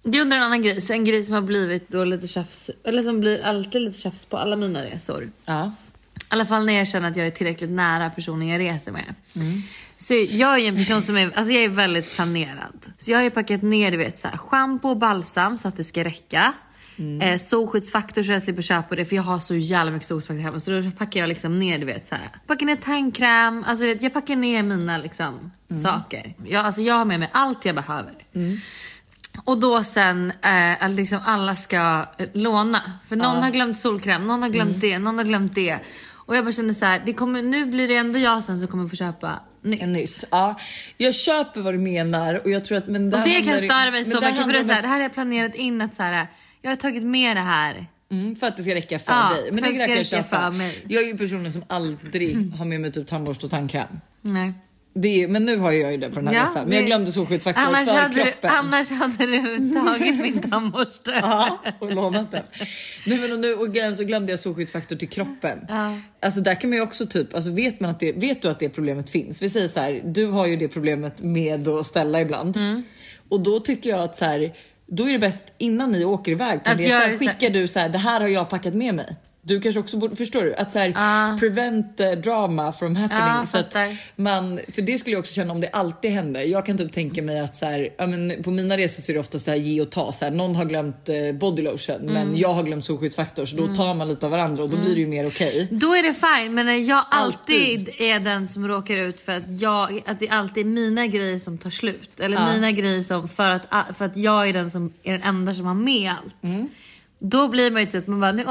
Det 0.04 0.22
undrar 0.22 0.38
en 0.38 0.44
annan 0.44 0.62
grej, 0.62 0.80
en 0.92 1.04
grej 1.04 1.24
som 1.24 1.34
har 1.34 1.42
blivit 1.42 1.90
då 1.90 2.04
lite 2.04 2.28
tjafs, 2.28 2.70
eller 2.84 3.04
som 3.04 3.20
blir 3.20 3.44
alltid 3.44 3.82
lite 3.82 4.00
tjafs 4.00 4.26
på 4.26 4.38
alla 4.38 4.56
mina 4.56 4.84
resor. 4.84 5.32
Ja. 5.46 5.72
I 6.16 6.24
alla 6.28 6.46
fall 6.46 6.66
när 6.66 6.74
jag 6.74 6.88
känner 6.88 7.10
att 7.10 7.16
jag 7.16 7.28
är 7.28 7.32
tillräckligt 7.32 7.72
nära 7.72 8.10
personen 8.10 8.48
jag 8.48 8.60
reser 8.60 8.92
med. 8.92 9.16
Så 9.98 10.14
jag 10.14 10.60
är 10.60 10.64
en 10.68 10.76
person 10.78 11.02
som 11.02 11.18
är, 11.18 11.32
alltså 11.36 11.54
jag 11.54 11.64
är 11.64 11.70
väldigt 11.70 12.16
planerad. 12.16 12.88
Så 12.98 13.12
jag 13.12 13.18
har 13.18 13.24
ju 13.24 13.30
packat 13.30 13.62
ner 13.62 13.92
du 13.92 13.98
vet 13.98 14.18
så 14.20 14.28
här, 14.28 14.38
shampoo 14.38 14.90
och 14.90 14.98
balsam 14.98 15.58
så 15.58 15.68
att 15.68 15.78
det 15.78 15.84
ska 15.84 16.04
räcka. 16.04 16.54
Eh, 17.22 17.38
solskyddsfaktor 17.38 18.24
så 18.24 18.32
jag 18.32 18.42
slipper 18.42 18.62
köpa 18.62 18.96
det 18.96 19.06
för 19.06 19.16
jag 19.16 19.24
har 19.24 19.40
så 19.40 19.56
jävla 19.56 19.92
mycket 19.92 20.08
solskyddsfaktor 20.08 20.44
hemma. 20.44 20.60
Så 20.60 20.72
då 20.72 20.98
packar 20.98 21.20
jag 21.20 21.28
liksom 21.28 21.58
ner 21.60 21.80
du 21.80 21.86
vet 21.86 22.08
så 22.08 22.16
här. 22.16 22.30
Packar 22.48 22.66
ner 22.66 22.76
tandkräm, 22.76 23.64
alltså 23.68 23.84
du 23.84 23.94
vet, 23.94 24.02
jag 24.02 24.14
packar 24.14 24.36
ner 24.36 24.64
mina 24.64 24.98
liksom 24.98 25.52
saker. 25.84 26.34
Jag, 26.46 26.66
alltså 26.66 26.82
jag 26.82 26.96
har 26.96 27.06
med 27.06 27.20
mig 27.20 27.30
allt 27.32 27.66
jag 27.66 27.76
behöver. 27.76 28.14
Och 29.46 29.60
då 29.60 29.84
sen 29.84 30.32
eh, 30.42 30.84
att 30.84 30.92
liksom 30.92 31.20
alla 31.26 31.56
ska 31.56 32.06
eh, 32.18 32.28
låna. 32.34 32.92
För 33.10 33.16
någon 33.16 33.44
har 33.44 33.52
glömt 33.52 33.80
solkräm, 33.80 34.26
någon 34.26 34.42
har 34.42 34.50
glömt 34.50 34.82
det, 34.82 35.00
någon 35.00 35.18
har 35.18 35.26
glömt 35.26 35.56
det. 35.56 35.80
Och 36.26 36.36
jag 36.36 36.46
bara 36.46 36.52
känner 36.52 36.74
så 36.74 36.86
här, 36.86 37.02
det 37.06 37.14
kommer, 37.14 37.42
nu 37.42 37.66
blir 37.66 37.88
det 37.88 37.96
ändå 37.96 38.20
jag 38.20 38.44
sen 38.44 38.60
som 38.60 38.68
kommer 38.68 38.88
få 38.88 38.96
köpa 38.96 39.40
nytt. 39.62 39.82
En 39.82 39.94
nytt. 39.94 40.24
Ja, 40.32 40.56
jag 40.98 41.16
köper 41.16 41.62
vad 41.62 41.74
du 41.74 41.78
menar 41.78 42.42
och 42.44 42.52
jag 42.52 42.66
tror 42.66 42.78
att... 42.78 42.88
Men 42.88 43.04
Och 43.06 43.10
där 43.20 43.26
det 43.26 43.42
kan 43.42 43.58
störa 43.58 43.92
mig 43.92 44.06
så 44.06 44.22
mycket 44.22 44.46
för 44.46 44.54
det 44.54 44.60
är 44.60 44.64
så 44.64 44.72
här, 44.72 44.82
det 44.82 44.88
här 44.88 44.96
har 44.96 45.04
jag 45.04 45.14
planerat 45.14 45.56
in 45.56 45.82
att 45.82 45.96
så 45.96 46.04
här, 46.04 46.28
jag 46.62 46.72
har 46.72 46.76
tagit 46.76 47.04
med 47.04 47.38
det 47.38 47.42
här. 47.42 47.86
Mm, 48.12 48.36
för 48.36 48.48
att 48.48 48.58
det 48.58 48.64
ska 48.64 48.76
räcka 48.76 49.00
för 49.00 49.14
Ja, 49.14 49.30
dig. 49.30 49.52
Men 49.52 49.60
för 49.60 49.66
det 49.66 49.74
det 49.74 49.80
ska 49.80 49.90
jag 49.90 50.00
räcka 50.00 50.24
köpa. 50.24 50.42
för 50.42 50.52
mig. 50.52 50.86
Jag 50.88 51.04
är 51.04 51.08
ju 51.08 51.18
personen 51.18 51.52
som 51.54 51.64
aldrig 51.68 52.54
har 52.58 52.66
med 52.66 52.82
mig 52.82 52.92
typ 52.92 53.08
tandborste 53.08 53.46
och 53.46 53.52
tandkräm. 53.52 53.88
Nej. 54.22 54.54
Det 54.94 55.24
är, 55.24 55.28
men 55.28 55.46
nu 55.46 55.58
har 55.58 55.72
jag 55.72 55.92
ju 55.92 55.98
det 55.98 56.10
på 56.10 56.16
den 56.16 56.28
här 56.28 56.48
resan. 56.48 56.68
Men 56.68 56.78
jag 56.78 56.86
glömde 56.86 57.12
solskyddsfaktor 57.12 57.64
annars 57.64 57.88
för 57.88 57.96
hade 57.96 58.14
kroppen. 58.14 58.36
Du, 58.42 58.48
annars 58.48 58.92
hade 58.92 59.26
du 59.26 59.74
tagit 59.74 60.22
min 60.22 60.42
tandborste. 60.50 61.12
Ja, 61.22 61.64
och 61.80 61.96
lånat 61.96 62.32
den. 62.32 62.44
Nej, 63.06 63.18
men 63.18 63.32
och 63.32 63.40
nu 63.40 63.54
och 63.54 63.74
grejen 63.74 63.96
så 63.96 64.04
glömde 64.04 64.32
jag 64.32 64.40
solskyddsfaktor 64.40 64.96
till 64.96 65.10
kroppen. 65.10 65.60
Alltså 66.22 66.42
där 66.42 66.56
kan 66.56 66.70
man 66.70 66.78
ju 66.78 66.84
också 66.84 67.06
typ, 67.06 67.36
alltså 67.36 67.52
vet 67.52 67.80
man 67.80 67.92
att 67.92 68.00
det, 68.00 68.12
vet 68.12 68.42
du 68.42 68.50
att 68.50 68.60
det 68.60 68.70
problemet 68.70 69.10
finns? 69.10 69.42
Vi 69.42 69.50
säger 69.50 69.68
så 69.68 69.80
här, 69.80 70.02
du 70.06 70.26
har 70.26 70.48
ju 70.48 70.56
det 70.56 70.68
problemet 70.68 71.22
med 71.22 71.68
att 71.68 71.86
ställa 71.86 72.22
ibland. 72.22 72.56
Mm. 72.58 72.84
Och 73.30 73.40
då 73.40 73.60
tycker 73.60 73.90
jag 73.90 74.00
att 74.00 74.18
så 74.18 74.26
här, 74.26 74.54
då 74.88 75.10
är 75.10 75.14
det 75.14 75.20
bäst 75.20 75.54
innan 75.58 75.92
ni 75.92 76.06
åker 76.06 76.32
iväg 76.32 76.64
på 76.64 76.70
en 76.70 76.78
resa, 76.78 77.18
skickar 77.18 77.50
du 77.50 77.68
så 77.68 77.80
här, 77.80 77.90
det 77.90 77.98
här 77.98 78.22
har 78.22 78.28
jag 78.28 78.50
packat 78.50 78.74
med 78.74 78.96
mig. 78.96 79.16
Du 79.44 79.62
kanske 79.62 79.80
också 79.80 79.98
borde, 79.98 80.16
förstår 80.16 80.44
du? 80.44 80.56
Att 80.56 80.72
så 80.72 80.80
här, 80.80 81.38
prevent 81.38 82.00
eh, 82.00 82.12
drama 82.12 82.74
from 82.74 82.96
happening. 82.96 83.24
Ja, 83.26 83.46
så 83.46 83.58
att 83.58 83.76
man, 84.16 84.60
för 84.72 84.82
det 84.82 84.98
skulle 84.98 85.14
jag 85.14 85.20
också 85.20 85.34
känna 85.34 85.54
om 85.54 85.62
det 85.62 85.68
alltid 85.70 86.12
händer. 86.12 86.42
Jag 86.42 86.66
kan 86.66 86.78
typ 86.78 86.92
tänka 86.94 87.22
mig 87.22 87.40
att 87.40 87.56
så 87.58 87.66
här, 87.66 87.90
ja, 87.98 88.08
men 88.08 88.44
på 88.44 88.52
mina 88.52 88.78
resor 88.78 89.02
så 89.04 89.12
är 89.12 89.14
det 89.14 89.20
ofta 89.20 89.40
så 89.40 89.52
här 89.52 89.58
ge 89.58 89.82
och 89.82 89.90
ta. 89.90 90.12
Så 90.12 90.26
här, 90.26 90.32
någon 90.32 90.56
har 90.56 90.66
glömt 90.66 91.10
eh, 91.10 91.16
body 91.40 91.62
lotion 91.62 91.96
Mm. 91.96 92.14
men 92.14 92.38
jag 92.38 92.54
har 92.54 92.64
glömt 92.64 92.86
solskyddsfaktor 92.86 93.46
så 93.46 93.56
då 93.56 93.68
tar 93.76 93.94
man 93.94 94.08
lite 94.08 94.26
av 94.26 94.32
varandra 94.32 94.64
och 94.64 94.70
då 94.70 94.78
blir 94.78 94.96
det 94.96 95.02
ju 95.02 95.08
mer 95.08 95.28
okej. 95.28 95.68
Då 95.72 95.96
är 95.96 96.04
det 96.04 96.14
fine 96.14 96.54
men 96.54 96.66
när 96.66 96.90
jag 96.90 97.06
alltid, 97.12 97.80
Alltid. 97.80 98.02
är 98.02 98.20
den 98.20 98.48
som 98.48 98.68
råkar 98.68 98.98
ut 98.98 99.22
för 99.22 99.32
att, 99.38 99.62
jag, 99.62 100.02
att 100.06 100.20
det 100.20 100.30
alltid 100.30 100.66
är 100.66 100.70
mina 100.70 101.08
grejer 101.08 101.40
som 101.40 101.58
tar 101.58 101.70
slut. 101.70 102.20
Eller 102.20 102.38
Ja. 102.38 102.54
mina 102.54 102.72
grejer 102.72 103.02
som, 103.02 103.28
för 103.28 103.50
att, 103.50 103.66
för 103.98 104.06
att 104.06 104.18
jag 104.18 104.50
är 104.50 104.54
den 104.54 104.72
som 104.72 104.94
är 105.04 105.12
den 105.12 105.24
enda 105.24 105.54
som 105.54 105.66
har 105.66 105.74
med 105.74 106.12
allt. 106.12 106.44
Mm. 106.54 106.68
Då 107.20 107.48
blir 107.48 107.72
man 107.72 107.82
ju 107.82 107.86
till 107.88 107.98
att 108.00 108.08
man 108.08 108.20
bara, 108.20 108.32
nu 108.32 108.46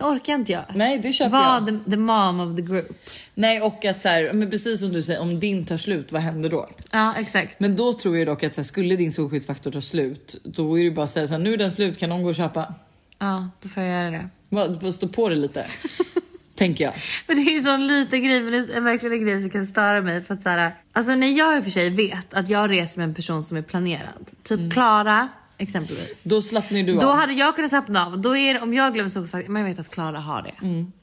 orkar 0.00 0.34
inte 0.34 0.52
jag. 0.52 0.64
Nej 0.74 0.98
det 0.98 1.12
köper 1.12 1.30
Var 1.30 1.54
jag. 1.54 1.84
the, 1.84 1.90
the 1.90 1.96
mom 1.96 2.40
of 2.40 2.56
the 2.56 2.62
group. 2.62 2.86
Nej 3.34 3.60
och 3.60 3.84
att 3.84 4.02
så 4.02 4.08
här, 4.08 4.32
men 4.32 4.50
precis 4.50 4.80
som 4.80 4.92
du 4.92 5.02
säger 5.02 5.20
om 5.20 5.40
din 5.40 5.64
tar 5.66 5.76
slut 5.76 6.12
vad 6.12 6.22
händer 6.22 6.50
då? 6.50 6.68
Ja 6.92 7.14
exakt. 7.18 7.60
Men 7.60 7.76
då 7.76 7.92
tror 7.92 8.18
jag 8.18 8.26
dock 8.26 8.42
att 8.42 8.54
så 8.54 8.60
här, 8.60 8.64
skulle 8.66 8.96
din 8.96 9.12
solskyddsfaktor 9.12 9.70
ta 9.70 9.80
slut 9.80 10.40
då 10.44 10.78
är 10.78 10.84
det 10.84 10.90
bara 10.90 11.04
att 11.04 11.10
säga 11.10 11.26
så 11.26 11.32
här, 11.34 11.40
nu 11.40 11.52
är 11.52 11.56
den 11.56 11.72
slut 11.72 11.98
kan 11.98 12.08
någon 12.08 12.22
gå 12.22 12.28
och 12.28 12.34
köpa? 12.34 12.74
Ja 13.18 13.48
då 13.62 13.68
får 13.68 13.82
jag 13.82 13.92
göra 14.02 14.10
det. 14.10 14.28
Bara, 14.48 14.92
stå 14.92 15.08
på 15.08 15.28
det 15.28 15.34
lite. 15.36 15.64
Tänker 16.56 16.84
jag. 16.84 16.94
För 17.26 17.34
det 17.34 17.40
är 17.40 17.54
ju 17.54 17.60
sån 17.60 17.86
liten 17.86 18.24
grej 18.24 18.40
men 18.40 18.52
det 18.52 18.58
är 18.58 18.76
en 18.76 18.84
verkligen 18.84 19.14
en 19.18 19.24
grej 19.24 19.40
som 19.40 19.50
kan 19.50 19.66
störa 19.66 20.00
mig. 20.02 20.22
För 20.22 20.34
att 20.34 20.42
så 20.42 20.48
här, 20.48 20.74
alltså 20.92 21.14
när 21.14 21.38
jag 21.38 21.56
i 21.56 21.60
och 21.60 21.64
för 21.64 21.70
sig 21.70 21.90
vet 21.90 22.34
att 22.34 22.48
jag 22.48 22.70
reser 22.70 22.98
med 22.98 23.08
en 23.08 23.14
person 23.14 23.42
som 23.42 23.56
är 23.56 23.62
planerad. 23.62 24.30
Typ 24.42 24.72
Klara 24.72 25.28
exempelvis. 25.58 26.24
Då 26.24 26.42
slappnar 26.42 26.82
du 26.82 26.96
Då 26.98 27.10
av. 27.10 27.16
hade 27.16 27.32
jag 27.32 27.54
kunnat 27.56 27.70
slappna 27.70 28.06
av. 28.06 28.18
Då 28.20 28.36
är 28.36 28.54
det, 28.54 28.60
om 28.60 28.74
jag 28.74 28.94
glömmer 28.94 29.48
men 29.48 29.62
jag 29.62 29.68
vet 29.68 29.78
att 29.78 29.90
Klara 29.90 30.18
har 30.20 30.42
det. 30.42 30.54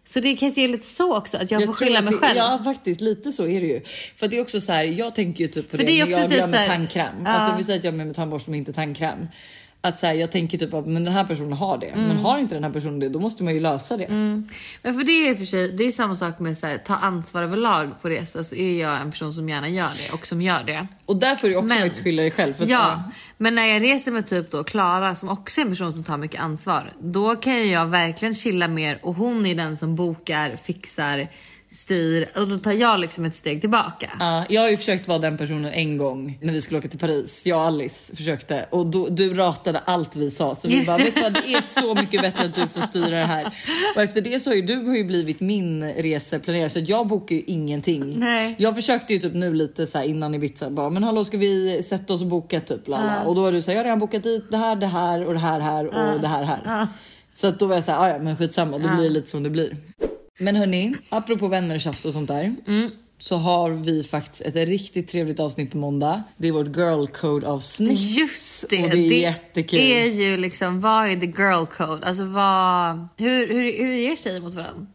Så 0.06 0.20
det 0.20 0.36
kanske 0.36 0.62
är 0.62 0.68
lite 0.68 0.86
så 0.86 1.18
också, 1.18 1.38
att 1.38 1.52
jag, 1.52 1.62
får 1.62 1.66
tror 1.66 1.74
skylla 1.88 2.02
mig 2.02 2.14
det, 2.14 2.20
själv. 2.20 2.38
Ja 2.38 2.60
faktiskt 2.64 3.02
lite 3.02 3.32
så 3.32 3.48
är 3.48 3.62
det 3.62 3.68
ju. 3.68 3.82
För 4.18 4.28
det 4.28 4.38
är 4.38 4.42
också 4.42 4.62
så 4.62 4.72
här, 4.72 4.84
jag 4.84 5.16
tänker 5.16 5.44
ju 5.44 5.48
typ 5.48 5.72
på 5.72 5.78
För 5.78 5.84
det, 5.84 5.84
det 5.92 6.00
är 6.00 6.06
när 6.06 6.12
jag 6.12 6.30
typ 6.30 6.40
så 6.40 6.46
här- 6.56 6.68
tandkräm. 6.68 7.16
Ja. 7.26 7.30
Alltså 7.30 7.58
vi 7.58 7.64
säger 7.64 7.80
att 7.80 7.86
jag 7.86 7.92
har 7.92 7.98
med 8.06 8.16
tandborste 8.16 8.50
men 8.50 8.60
inte 8.60 8.74
tandkräm. 8.74 9.28
Att 9.86 10.00
så 10.00 10.06
här, 10.06 10.14
jag 10.14 10.32
tänker 10.32 10.58
typ 10.58 10.74
att 10.74 10.88
men 10.88 11.04
den 11.04 11.14
här 11.14 11.24
personen 11.24 11.54
har 11.54 11.78
det. 11.78 11.86
Mm. 11.86 12.08
Men 12.08 12.18
har 12.18 12.40
inte 12.40 12.56
den 12.56 12.64
här 12.64 12.72
personen 12.72 13.00
det 13.00 13.10
då 13.10 13.20
måste 13.20 13.44
man 13.44 13.54
ju 13.54 13.60
lösa 13.60 13.98
det. 13.98 14.08
Men 14.10 14.94
för 14.94 15.04
det 15.04 15.28
är 15.30 15.36
för 15.36 15.46
sig, 15.46 15.72
det 15.72 15.84
är 15.84 15.92
samma 15.92 16.16
sak 16.16 16.40
med 16.40 16.52
att 16.64 16.86
ta 16.86 16.96
ansvar 16.96 17.44
överlag 17.44 18.02
på 18.02 18.10
resa. 18.10 18.44
Så 18.44 18.56
är 18.56 18.82
jag 18.82 19.02
en 19.02 19.12
person 19.12 19.34
som 19.34 19.50
gärna 19.50 19.70
gör 19.70 19.92
det 19.98 20.14
och 20.14 20.28
som 20.28 20.42
gör 20.42 20.64
det. 20.64 20.88
Och 21.06 21.16
där 21.18 21.36
får 21.36 21.48
du 21.48 21.56
också 21.56 21.68
Men- 21.68 21.82
faktiskt 21.82 22.04
skylla 22.04 22.22
dig 22.22 22.32
själv. 22.32 22.54
För 22.54 22.64
att, 22.64 22.70
Ja, 22.70 23.04
men 23.38 23.56
när 23.56 23.68
jag 23.68 23.84
reser 23.84 24.12
med 24.12 24.26
typ 24.26 24.52
då 24.52 24.64
Klara 24.64 25.16
som 25.16 25.30
också 25.30 25.62
är 25.62 25.66
en 25.66 25.72
person 25.72 25.94
som 25.94 26.04
tar 26.04 26.18
mycket 26.18 26.42
ansvar. 26.42 26.92
Då 27.00 27.36
kan 27.36 27.70
jag 27.70 27.86
verkligen 27.86 28.34
chilla 28.34 28.68
mer 28.68 29.00
och 29.02 29.16
hon 29.16 29.46
är 29.46 29.56
den 29.56 29.78
som 29.78 29.96
bokar, 29.96 30.56
fixar, 30.56 31.28
styr 31.74 32.30
och 32.36 32.48
då 32.48 32.58
tar 32.58 32.72
jag 32.72 33.00
liksom 33.00 33.26
ett 33.26 33.36
steg 33.36 33.62
tillbaka. 33.62 34.10
Ja, 34.20 34.46
jag 34.50 34.62
har 34.62 34.70
ju 34.70 34.78
försökt 34.78 35.08
vara 35.08 35.20
den 35.20 35.38
personen 35.38 35.72
en 35.74 35.98
gång 35.98 36.38
när 36.42 36.54
vi 36.54 36.62
skulle 36.62 36.80
åka 36.80 36.88
till 36.88 37.00
Paris. 37.00 37.46
Jag 37.46 37.58
och 37.60 37.66
Alice 37.66 38.16
försökte 38.16 38.66
och 38.70 38.86
då, 38.88 39.08
du 39.08 39.34
ratade 39.34 39.80
allt 39.80 40.16
vi 40.16 40.32
sa. 40.32 40.56
Så 40.56 40.68
vi 40.68 40.76
Just 40.76 40.88
bara, 40.88 40.98
det. 40.98 41.04
vet 41.04 41.16
du 41.16 41.22
vad, 41.22 41.34
det 41.34 41.54
är 41.54 41.62
så 41.62 41.96
mycket 41.96 42.22
bättre 42.22 42.46
att 42.46 42.56
du 42.56 42.68
får 42.68 42.82
styra 42.82 43.10
det 43.20 43.26
här. 43.26 43.54
Och 43.96 44.02
efter 44.02 44.22
det 44.22 44.40
så 44.40 44.50
har 44.50 44.56
ju 44.56 44.62
du 44.62 44.76
har 44.76 44.96
ju 44.96 45.04
blivit 45.04 45.40
min 45.40 45.84
reseplanerare 45.94 46.70
så 46.70 46.80
jag 46.80 47.08
bokar 47.08 47.36
ju 47.36 47.42
ingenting. 47.48 48.20
Nej. 48.20 48.56
Jag 48.58 48.76
försökte 48.76 49.14
ju 49.14 49.20
typ 49.20 49.34
nu 49.34 49.54
lite 49.54 49.88
så 49.88 49.98
här 49.98 50.06
innan 50.06 50.36
Ibiza 50.36 50.70
bara, 50.70 50.90
men 50.90 51.04
hallå 51.04 51.26
ska 51.26 51.38
vi 51.38 51.84
sätta 51.84 52.14
oss 52.14 52.22
och 52.22 52.28
boka 52.28 52.60
typ 52.60 52.88
lala. 52.88 53.24
Och 53.24 53.36
då 53.36 53.42
var 53.42 53.52
du 53.52 53.62
så 53.62 53.72
här, 53.72 53.76
jag 53.76 53.80
har 53.80 53.86
redan 53.86 54.00
bokat 54.00 54.24
dit 54.24 54.46
det 54.52 54.58
här, 54.58 54.76
det 54.76 54.88
här 54.88 55.26
och 55.26 55.34
det 55.34 55.40
här 55.40 55.60
här 55.60 55.86
och 55.88 56.22
det 56.22 56.28
här 56.28 56.44
här. 56.44 56.88
Så 57.34 57.48
att 57.48 57.60
då 57.60 57.66
var 57.66 57.76
jag 57.76 57.84
så 57.84 57.92
här, 57.92 58.00
"Ah, 58.00 58.10
ja 58.10 58.20
men 58.20 58.38
skitsamma 58.38 58.78
då 58.78 58.88
blir 58.96 59.04
det 59.04 59.10
lite 59.10 59.30
som 59.30 59.44
det 59.44 59.50
blir. 59.50 59.76
Men 60.40 60.56
hörni, 60.56 60.96
apropå 61.10 61.48
vänner 61.48 61.76
och 61.76 61.82
tjafs 61.82 62.06
och 62.06 62.14
sånt 62.14 62.28
där. 62.28 62.56
Så 63.18 63.38
har 63.38 63.70
vi 63.72 64.04
faktiskt 64.04 64.42
ett 64.42 64.56
riktigt 64.56 65.08
trevligt 65.12 65.40
avsnitt 65.40 65.72
på 65.72 65.78
måndag. 65.78 66.24
Det 66.38 66.48
är 66.48 66.52
vårt 66.52 66.78
girl 66.78 67.08
code 67.08 67.48
avsnitt. 67.48 68.00
Just 68.00 68.70
det, 68.70 68.84
Och 68.84 68.90
det 68.90 68.98
är 68.98 69.22
jättekul. 69.22 69.80
är 69.80 70.06
ju 70.06 70.38
liksom, 70.38 70.82
vad 70.82 71.10
är 71.10 71.16
the 71.16 71.26
girl 71.26 71.66
code? 71.66 72.08
Alltså 72.08 72.26
vad, 72.26 73.08
hur, 73.18 73.48
hur, 73.48 73.78
hur 73.78 73.94
ger 73.94 74.16
tjejer 74.16 74.42
mot 74.42 74.54
varandra? 74.54 74.86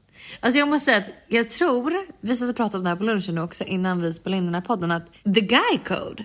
Alltså 0.40 0.59
jag 0.59 0.68
måste 0.68 0.85
säga 0.85 0.98
att 0.98 1.11
jag 1.29 1.48
tror, 1.48 1.92
vi 2.20 2.37
satt 2.37 2.51
och 2.51 2.57
pratade 2.57 2.79
om 2.79 2.85
det 2.85 2.90
här 2.90 2.96
på 2.96 3.05
lunchen 3.05 3.35
nu 3.35 3.40
också 3.40 3.64
innan 3.64 4.03
vi 4.03 4.12
spelade 4.12 4.38
in 4.38 4.44
den 4.44 4.55
här 4.55 4.61
podden, 4.61 4.90
att 4.90 5.07
the 5.35 5.40
guy 5.40 5.79
code 5.85 6.24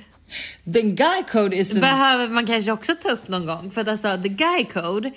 Den 0.64 0.96
guy 0.96 1.24
code 1.32 1.56
is... 1.56 1.74
behöver 1.74 2.28
man 2.28 2.46
kanske 2.46 2.72
också 2.72 2.96
ta 2.96 3.10
upp 3.12 3.28
någon 3.28 3.46
gång. 3.46 3.72
För 3.72 3.82
att 3.82 3.88
alltså 3.88 4.20
the 4.24 4.30
guy 4.30 4.66
code 4.66 5.12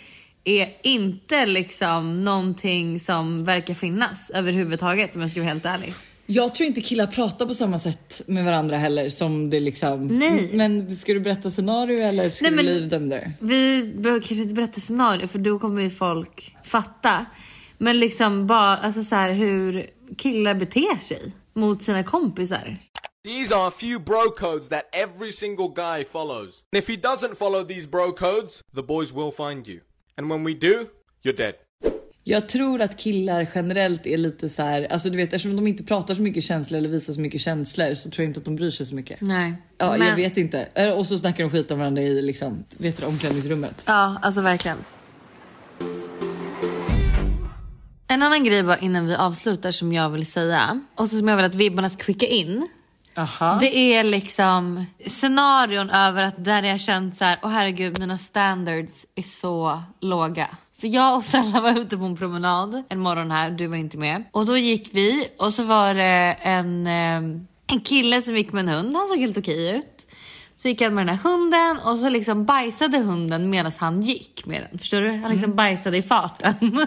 är 0.46 0.76
inte 0.82 1.46
liksom 1.46 2.14
någonting 2.14 3.00
som 3.00 3.44
verkar 3.44 3.74
finnas 3.74 4.30
överhuvudtaget 4.30 5.14
om 5.16 5.20
jag 5.20 5.30
ska 5.30 5.40
vara 5.40 5.48
helt 5.48 5.64
ärlig. 5.66 5.94
Jag 6.26 6.54
tror 6.54 6.66
inte 6.66 6.80
killar 6.80 7.06
pratar 7.06 7.46
på 7.46 7.54
samma 7.54 7.78
sätt 7.78 8.22
med 8.26 8.44
varandra 8.44 8.76
heller 8.76 9.08
som 9.08 9.50
det 9.50 9.60
liksom... 9.60 10.06
Nej. 10.06 10.50
Men 10.52 10.96
ska 10.96 11.14
du 11.14 11.20
berätta 11.20 11.50
scenario 11.50 11.98
eller 11.98 12.30
ska 12.30 12.50
Nej, 12.50 12.56
du 12.56 12.62
leave 12.62 12.90
them 12.90 13.10
there? 13.10 13.32
Vi 13.40 13.92
behöver 13.96 14.20
kanske 14.20 14.42
inte 14.42 14.54
berätta 14.54 14.80
scenario 14.80 15.28
för 15.28 15.38
då 15.38 15.58
kommer 15.58 15.82
ju 15.82 15.90
folk 15.90 16.56
fatta. 16.64 17.26
Men 17.78 18.00
liksom 18.00 18.46
bara 18.46 18.76
alltså 18.76 19.02
så 19.02 19.14
här, 19.14 19.32
hur 19.32 19.86
killar 20.18 20.54
beter 20.54 21.00
sig 21.00 21.32
mot 21.54 21.82
sina 21.82 22.02
kompisar. 22.02 22.76
These 23.24 23.56
are 23.56 23.68
a 23.68 23.72
few 23.76 24.04
bro 24.04 24.30
codes 24.36 24.68
that 24.68 24.84
every 24.92 25.32
single 25.32 25.68
guy 25.76 26.04
follows. 26.04 26.64
And 26.72 26.82
if 26.82 26.88
he 26.88 26.96
doesn't 26.96 27.34
follow 27.34 27.64
these 27.64 27.88
bro 27.88 28.12
codes, 28.12 28.62
the 28.74 28.82
boys 28.82 29.12
will 29.12 29.32
find 29.32 29.68
you. 29.68 29.80
And 30.18 30.30
when 30.30 30.44
we 30.44 30.52
do, 30.54 30.86
you're 31.24 31.36
dead. 31.36 31.54
Jag 32.24 32.48
tror 32.48 32.80
att 32.80 32.96
killar 32.96 33.48
generellt 33.54 34.06
är 34.06 34.18
lite 34.18 34.48
så 34.48 34.62
här, 34.62 34.86
alltså 34.92 35.10
du 35.10 35.16
vet 35.16 35.32
eftersom 35.32 35.56
de 35.56 35.66
inte 35.66 35.84
pratar 35.84 36.14
så 36.14 36.22
mycket 36.22 36.44
känslor 36.44 36.78
eller 36.78 36.88
visar 36.88 37.12
så 37.12 37.20
mycket 37.20 37.40
känslor 37.40 37.94
så 37.94 38.10
tror 38.10 38.22
jag 38.24 38.30
inte 38.30 38.38
att 38.38 38.44
de 38.44 38.56
bryr 38.56 38.70
sig 38.70 38.86
så 38.86 38.94
mycket. 38.94 39.20
Nej. 39.20 39.54
Ja, 39.78 39.96
Men- 39.98 40.08
jag 40.08 40.16
vet 40.16 40.36
inte. 40.36 40.68
Eh, 40.74 40.90
Och 40.90 41.06
så 41.06 41.18
snackar 41.18 41.44
de 41.44 41.50
skit 41.50 41.70
om 41.70 41.78
varandra 41.78 42.02
i 42.02 42.22
liksom, 42.22 42.64
vet 42.78 42.96
du, 42.96 43.06
omklädningsrummet. 43.06 43.82
Ja, 43.86 44.18
alltså 44.22 44.40
verkligen. 44.40 44.76
En 48.08 48.22
annan 48.22 48.44
grej 48.44 48.62
bara 48.62 48.78
innan 48.78 49.06
vi 49.06 49.14
avslutar 49.14 49.70
som 49.70 49.92
jag 49.92 50.10
vill 50.10 50.26
säga 50.26 50.80
och 50.94 51.08
så 51.08 51.16
som 51.18 51.28
jag 51.28 51.36
vill 51.36 51.46
att 51.46 51.54
vibbarna 51.54 51.88
ska 51.90 52.02
skicka 52.04 52.26
in. 52.26 52.68
Aha. 53.16 53.58
Det 53.60 53.76
är 53.76 54.02
liksom 54.02 54.86
scenarion 55.06 55.90
över 55.90 56.22
att 56.22 56.44
där 56.44 56.62
jag 56.62 56.80
känt 56.80 57.16
så 57.16 57.24
här, 57.24 57.38
åh 57.42 57.50
herregud 57.50 57.98
mina 57.98 58.18
standards 58.18 59.06
är 59.14 59.22
så 59.22 59.82
låga. 60.00 60.48
För 60.80 60.88
jag 60.88 61.16
och 61.16 61.24
Stella 61.24 61.60
var 61.62 61.80
ute 61.80 61.96
på 61.96 62.04
en 62.04 62.16
promenad 62.16 62.82
en 62.88 63.00
morgon 63.00 63.30
här, 63.30 63.50
du 63.50 63.66
var 63.66 63.76
inte 63.76 63.98
med. 63.98 64.24
Och 64.32 64.46
då 64.46 64.56
gick 64.56 64.88
vi 64.92 65.28
och 65.38 65.52
så 65.52 65.62
var 65.62 65.94
det 65.94 66.36
en, 66.42 66.86
eh, 66.86 67.40
en 67.66 67.80
kille 67.84 68.22
som 68.22 68.36
gick 68.36 68.52
med 68.52 68.68
en 68.68 68.74
hund, 68.74 68.96
han 68.96 69.08
såg 69.08 69.18
helt 69.18 69.38
okej 69.38 69.76
ut. 69.76 70.06
Så 70.56 70.68
gick 70.68 70.82
han 70.82 70.94
med 70.94 71.06
den 71.06 71.16
här 71.16 71.30
hunden 71.30 71.78
och 71.78 71.98
så 71.98 72.08
liksom 72.08 72.44
bajsade 72.44 72.98
hunden 72.98 73.50
medan 73.50 73.72
han 73.80 74.00
gick 74.00 74.46
med 74.46 74.66
den. 74.70 74.78
Förstår 74.78 75.00
du? 75.00 75.12
Han 75.12 75.30
liksom 75.30 75.54
bajsade 75.54 75.96
i 75.96 76.02
farten. 76.02 76.54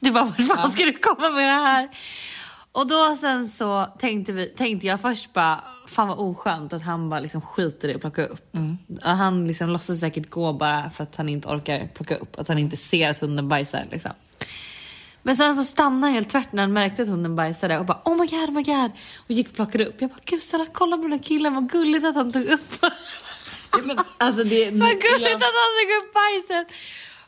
Det 0.00 0.10
var 0.10 0.24
vart 0.24 0.46
fan 0.46 0.72
ska 0.72 0.84
du 0.84 0.92
komma 0.92 1.30
med 1.30 1.44
det 1.44 1.52
här? 1.52 1.88
Och 2.72 2.86
då 2.86 3.14
sen 3.14 3.48
så 3.48 3.92
tänkte, 3.98 4.32
vi, 4.32 4.46
tänkte 4.46 4.86
jag 4.86 5.00
först 5.00 5.32
bara, 5.32 5.64
fan 5.86 6.08
vad 6.08 6.18
oskönt 6.18 6.72
att 6.72 6.82
han 6.82 7.10
bara 7.10 7.20
liksom 7.20 7.40
skiter 7.40 7.88
i 7.88 7.94
att 7.94 8.00
plocka 8.00 8.26
upp. 8.26 8.54
Och 9.04 9.10
Han 9.10 9.48
liksom 9.48 9.68
låtsas 9.68 10.00
säkert 10.00 10.30
gå 10.30 10.52
bara 10.52 10.90
för 10.90 11.02
att 11.02 11.16
han 11.16 11.28
inte 11.28 11.48
orkar 11.48 11.86
plocka 11.94 12.16
upp. 12.16 12.38
Att 12.38 12.48
han 12.48 12.58
inte 12.58 12.76
ser 12.76 13.10
att 13.10 13.18
hunden 13.18 13.48
bajsar 13.48 13.84
liksom. 13.90 14.10
Men 15.22 15.36
sen 15.36 15.54
så 15.56 15.64
stannade 15.64 16.06
han 16.06 16.12
helt 16.12 16.28
tvärt 16.28 16.52
när 16.52 16.62
han 16.62 16.72
märkte 16.72 17.02
att 17.02 17.08
hunden 17.08 17.36
bajsade 17.36 17.78
och 17.78 17.86
bara 17.86 18.02
oh 18.04 18.20
my 18.20 18.26
god, 18.26 18.48
oh 18.48 18.54
my 18.54 18.62
god. 18.62 18.90
Och 19.16 19.30
gick 19.30 19.48
och 19.48 19.54
plockade 19.54 19.86
upp. 19.86 20.00
Jag 20.00 20.10
bara 20.10 20.20
gud 20.24 20.42
snälla 20.42 20.66
kolla 20.72 20.96
på 20.96 21.02
den 21.02 21.12
här 21.12 21.18
killen, 21.18 21.54
vad 21.54 21.70
gulligt 21.70 22.04
att 22.04 22.14
han 22.14 22.32
tog 22.32 22.46
upp. 22.46 22.76
Ja, 23.72 23.78
men, 23.84 23.98
alltså 24.18 24.44
det, 24.44 24.64
vad 24.70 24.90
gulligt 24.90 25.30
jag, 25.30 25.34
att 25.34 25.58
han 25.62 25.72
tog 25.78 25.90
upp 25.98 26.14
bajset. 26.14 26.66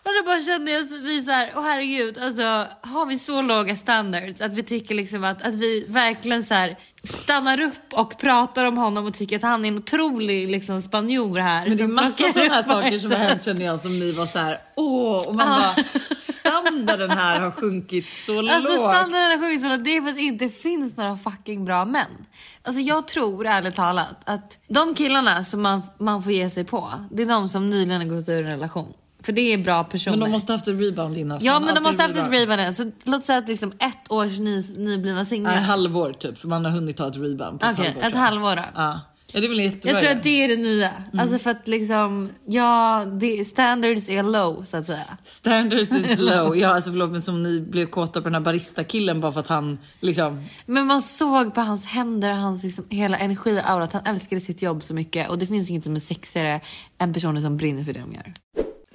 Och 0.06 0.10
då 0.20 0.26
bara 0.30 0.40
kände 0.42 0.70
jag 0.70 0.82
vi 0.84 1.22
så 1.22 1.30
här, 1.30 1.52
åh 1.56 1.62
herregud, 1.62 2.18
alltså 2.18 2.66
har 2.80 3.06
vi 3.06 3.18
så 3.18 3.42
låga 3.42 3.76
standards 3.76 4.40
att 4.40 4.52
vi 4.52 4.62
tycker 4.62 4.94
liksom 4.94 5.24
att, 5.24 5.42
att 5.42 5.54
vi 5.54 5.86
verkligen 5.88 6.44
så 6.44 6.54
här 6.54 6.76
stannar 7.04 7.60
upp 7.60 7.92
och 7.92 8.18
pratar 8.18 8.64
om 8.64 8.76
honom 8.78 9.06
och 9.06 9.14
tycker 9.14 9.36
att 9.36 9.42
han 9.42 9.64
är 9.64 9.68
en 9.68 9.78
otrolig 9.78 10.48
liksom 10.48 10.82
spanjor 10.82 11.38
här. 11.38 11.68
men 11.68 11.76
det 11.76 11.82
är 11.82 11.88
massa 11.88 12.30
sådana 12.30 12.54
här 12.54 12.62
saker 12.62 12.98
som 12.98 13.10
har 13.10 13.18
hänt 13.18 13.42
känner 13.44 13.64
jag 13.64 13.80
som 13.80 13.98
ni 13.98 14.12
var 14.12 14.26
så 14.26 14.38
här 14.38 14.58
åh 14.76 15.28
och 15.28 15.34
man 15.34 15.46
Ja. 15.48 15.74
bara 15.76 16.16
standarden 16.16 17.10
här 17.10 17.40
har 17.40 17.50
sjunkit 17.50 18.08
så 18.08 18.38
Alltså 18.38 18.70
lågt. 18.72 18.80
standarden 18.80 19.30
är 19.32 19.38
sjukt 19.38 19.62
så 19.62 19.68
låg. 19.68 19.84
det 19.84 19.96
är 19.96 20.02
för 20.02 20.08
att 20.08 20.16
det 20.16 20.22
inte 20.22 20.48
finns 20.48 20.96
några 20.96 21.16
fucking 21.16 21.64
bra 21.64 21.84
män. 21.84 22.26
Alltså 22.62 22.80
jag 22.80 23.08
tror 23.08 23.46
ärligt 23.46 23.76
talat 23.76 24.16
att 24.24 24.58
de 24.68 24.94
killarna 24.94 25.44
som 25.44 25.62
man, 25.62 25.82
man 25.98 26.22
får 26.22 26.32
ge 26.32 26.50
sig 26.50 26.64
på, 26.64 26.92
det 27.10 27.22
är 27.22 27.26
de 27.26 27.48
som 27.48 27.70
nyligen 27.70 28.00
har 28.00 28.08
gått 28.16 28.28
ur 28.28 28.44
en 28.44 28.50
relation. 28.50 28.92
För 29.24 29.32
det 29.32 29.52
är 29.52 29.58
bra 29.58 29.84
personer. 29.84 30.16
Men 30.16 30.26
de 30.28 30.32
måste 30.32 30.52
ha 30.52 30.58
haft 30.58 30.68
en 30.68 30.80
rebound 30.80 31.18
innan. 31.18 31.38
Ja 31.42 31.60
men 31.60 31.74
de 31.74 31.80
måste 31.80 32.02
ha 32.02 32.08
haft 32.08 32.18
ett 32.18 32.32
rebound. 32.32 32.60
rebound. 32.60 32.74
Så 32.76 33.10
låt 33.10 33.24
säga 33.24 33.38
att 33.38 33.48
liksom 33.48 33.72
ett 33.78 34.10
års 34.10 34.38
ny, 34.38 34.62
nyblivna 34.78 35.24
singlar. 35.24 35.54
Nej, 35.54 35.62
halvår 35.62 36.12
typ 36.12 36.38
för 36.38 36.48
man 36.48 36.64
har 36.64 36.72
hunnit 36.72 36.96
ta 36.96 37.08
ett 37.08 37.16
rebound 37.16 37.60
på 37.60 37.66
ett 37.66 37.72
Okej, 37.72 37.87
halvår. 37.87 38.02
ett 38.02 38.12
tror 38.12 38.22
jag. 38.22 38.30
halvår 38.30 38.56
då. 38.56 38.62
Ja. 38.74 39.00
ja, 39.32 39.40
det 39.40 39.46
är 39.46 39.48
väl 39.48 39.60
jättebra. 39.60 39.90
Jag 39.90 40.00
tror 40.00 40.10
att 40.10 40.22
det 40.22 40.44
är 40.44 40.48
det 40.48 40.56
nya. 40.56 40.90
Mm. 40.90 41.20
Alltså 41.20 41.38
för 41.38 41.50
att 41.50 41.68
liksom, 41.68 42.30
ja, 42.46 43.04
det, 43.20 43.44
standards 43.44 44.08
är 44.08 44.22
low 44.22 44.64
så 44.64 44.76
att 44.76 44.87
säga. 44.87 45.18
Standards 45.24 45.92
is 45.92 46.18
low. 46.18 46.56
Ja 46.56 46.74
alltså 46.74 46.90
förlåt 46.90 47.10
men 47.10 47.22
som 47.22 47.42
ni 47.42 47.60
blev 47.60 47.87
kåta 47.87 48.20
på 48.20 48.24
den 48.28 48.34
här 48.34 48.40
barista-killen 48.40 49.20
bara 49.20 49.32
för 49.32 49.40
att 49.40 49.48
han 49.48 49.78
liksom... 50.00 50.44
Men 50.66 50.87
man 50.87 51.02
såg 51.02 51.54
på 51.54 51.60
hans 51.60 51.87
händer 51.87 52.30
och 52.30 52.37
hans 52.37 52.64
liksom, 52.64 52.84
hela 52.88 53.18
energi 53.18 53.58
och 53.58 53.70
aura 53.70 53.84
att 53.84 53.92
han 53.92 54.06
älskade 54.06 54.40
sitt 54.40 54.62
jobb 54.62 54.82
så 54.82 54.94
mycket. 54.94 55.30
Och 55.30 55.38
det 55.38 55.46
finns 55.46 55.70
inget 55.70 55.84
som 55.84 55.94
är 55.96 56.00
sexigare 56.00 56.60
än 56.98 57.12
personer 57.14 57.40
som 57.40 57.56
brinner 57.56 57.84
för 57.84 57.92
det 57.92 58.00
de 58.00 58.12
gör. 58.12 58.34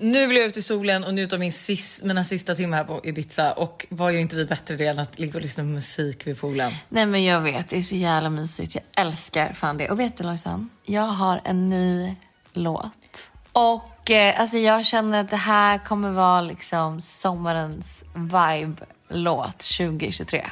Nu 0.01 0.27
vill 0.27 0.37
jag 0.37 0.45
ut 0.45 0.57
i 0.57 0.61
solen 0.61 1.03
och 1.03 1.13
njuta 1.13 1.35
av 1.35 1.39
min 1.39 1.51
sis, 1.51 2.01
mina 2.03 2.23
sista 2.23 2.55
timmar 2.55 2.77
här 2.77 2.83
på 2.83 3.01
Ibiza 3.03 3.51
och 3.51 3.85
vad 3.89 4.13
gör 4.13 4.19
inte 4.19 4.35
vi 4.35 4.45
bättre 4.45 4.75
det 4.75 4.85
än 4.85 4.99
att 4.99 5.19
ligga 5.19 5.35
och 5.35 5.41
lyssna 5.41 5.63
på 5.63 5.67
musik 5.67 6.27
vid 6.27 6.39
poolen? 6.39 6.73
Nej 6.89 7.05
men 7.05 7.23
jag 7.23 7.41
vet, 7.41 7.69
det 7.69 7.77
är 7.77 7.81
så 7.81 7.95
jävla 7.95 8.29
mysigt. 8.29 8.75
Jag 8.75 8.83
älskar 8.95 9.53
fan 9.53 9.77
det. 9.77 9.89
Och 9.89 9.99
vet 9.99 10.17
du 10.17 10.23
Lojsan? 10.23 10.69
Jag 10.85 11.01
har 11.01 11.41
en 11.43 11.69
ny 11.69 12.15
låt. 12.53 13.31
Och 13.51 14.11
eh, 14.11 14.39
alltså 14.41 14.57
jag 14.57 14.85
känner 14.85 15.21
att 15.21 15.29
det 15.29 15.37
här 15.37 15.77
kommer 15.77 16.11
vara 16.11 16.41
liksom 16.41 17.01
sommarens 17.01 18.03
vibe-låt 18.13 19.57
2023. 19.57 20.49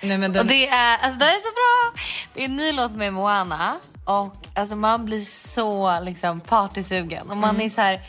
Nej 0.00 0.18
men 0.18 0.32
den... 0.32 0.40
Och 0.40 0.46
det 0.46 0.68
är, 0.68 0.98
alltså 0.98 1.18
det 1.18 1.24
är 1.24 1.40
så 1.40 1.52
bra! 1.54 2.02
Det 2.34 2.40
är 2.40 2.44
en 2.44 2.56
ny 2.56 2.72
låt 2.72 2.92
med 2.92 3.12
Moana 3.12 3.76
och 4.04 4.34
alltså 4.54 4.76
man 4.76 5.04
blir 5.04 5.24
så 5.24 6.00
liksom 6.00 6.40
partysugen 6.40 7.30
och 7.30 7.36
man 7.36 7.60
är 7.60 7.68
så 7.68 7.80
här 7.80 8.00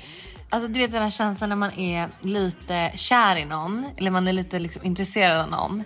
Alltså 0.52 0.68
du 0.68 0.80
vet 0.80 0.92
den 0.92 1.04
här 1.04 1.10
känslan 1.10 1.50
när 1.50 1.56
man 1.56 1.80
är 1.80 2.08
lite 2.22 2.92
kär 2.96 3.36
i 3.36 3.46
någon 3.46 3.86
eller 3.98 4.12
man 4.12 4.28
är 4.28 4.34
lite 4.34 4.60
liksom 4.60 4.84
intresserad 4.86 5.40
av 5.40 5.50
någon 5.50 5.84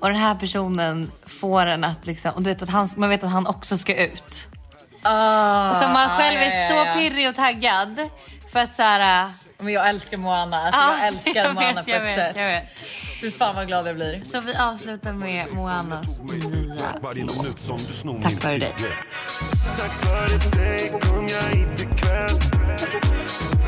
och 0.00 0.08
den 0.08 0.16
här 0.16 0.34
personen 0.34 1.12
får 1.26 1.66
en 1.66 1.84
att 1.84 2.06
liksom, 2.06 2.30
och 2.30 2.42
du 2.42 2.50
vet 2.50 2.62
att 2.62 2.70
han, 2.70 2.88
man 2.96 3.08
vet 3.08 3.24
att 3.24 3.30
han 3.30 3.46
också 3.46 3.78
ska 3.78 3.94
ut. 3.96 4.48
Ah, 5.02 5.70
Och 5.70 5.76
så 5.76 5.88
man 5.88 6.08
själv 6.08 6.40
ja, 6.40 6.44
ja, 6.44 6.52
är 6.52 6.86
ja. 6.86 6.92
så 6.92 6.98
pirrig 6.98 7.28
och 7.28 7.34
taggad 7.34 8.08
för 8.52 8.60
att 8.60 8.74
så 8.74 8.82
här. 8.82 9.30
Men 9.58 9.72
jag 9.72 9.88
älskar 9.88 10.16
Moana, 10.16 10.56
alltså 10.56 10.80
ja, 10.80 10.94
jag 10.98 11.06
älskar 11.06 11.44
jag 11.44 11.54
Moana 11.54 11.72
vet, 11.72 11.84
på 11.84 11.90
jag 11.90 11.96
ett 11.96 12.08
vet, 12.08 12.14
sätt. 12.14 12.36
Jag 12.36 12.46
vet. 12.46 12.64
Fy 13.20 13.30
fan 13.30 13.56
vad 13.56 13.66
glad 13.66 13.88
jag 13.88 13.96
blir. 13.96 14.22
Så 14.22 14.40
vi 14.40 14.54
avslutar 14.56 15.12
med 15.12 15.46
Moanas 15.52 16.20
nya 16.20 17.78
snor 17.78 18.22
Tack 18.22 18.44
vare 18.44 18.58
dig. 18.58 18.74
Tack 19.78 20.04
vare 20.06 20.60
dig 20.62 20.88
kom 21.00 21.28
jag 21.28 21.56
hit 21.56 21.80
ikväll 21.80 22.38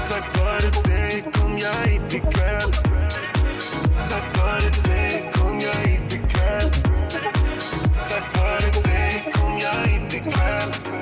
Tack 0.08 0.38
vare 0.38 0.70
dig 0.84 1.24
kom 1.32 1.58
jag 1.58 1.72
hit 1.72 2.14
ikväll. 2.14 2.72
Tack 4.10 4.38
vare 4.38 4.70
dig 4.88 5.30
kom 5.32 5.60
jag 5.60 5.88
hit 5.88 6.12
ikväll. 6.12 6.70
Tack 8.08 8.36
vare 8.36 8.82
dig 8.84 9.32
kom 9.34 9.58
jag 9.58 9.88
hit 9.88 10.14
ikväll. 10.14 10.97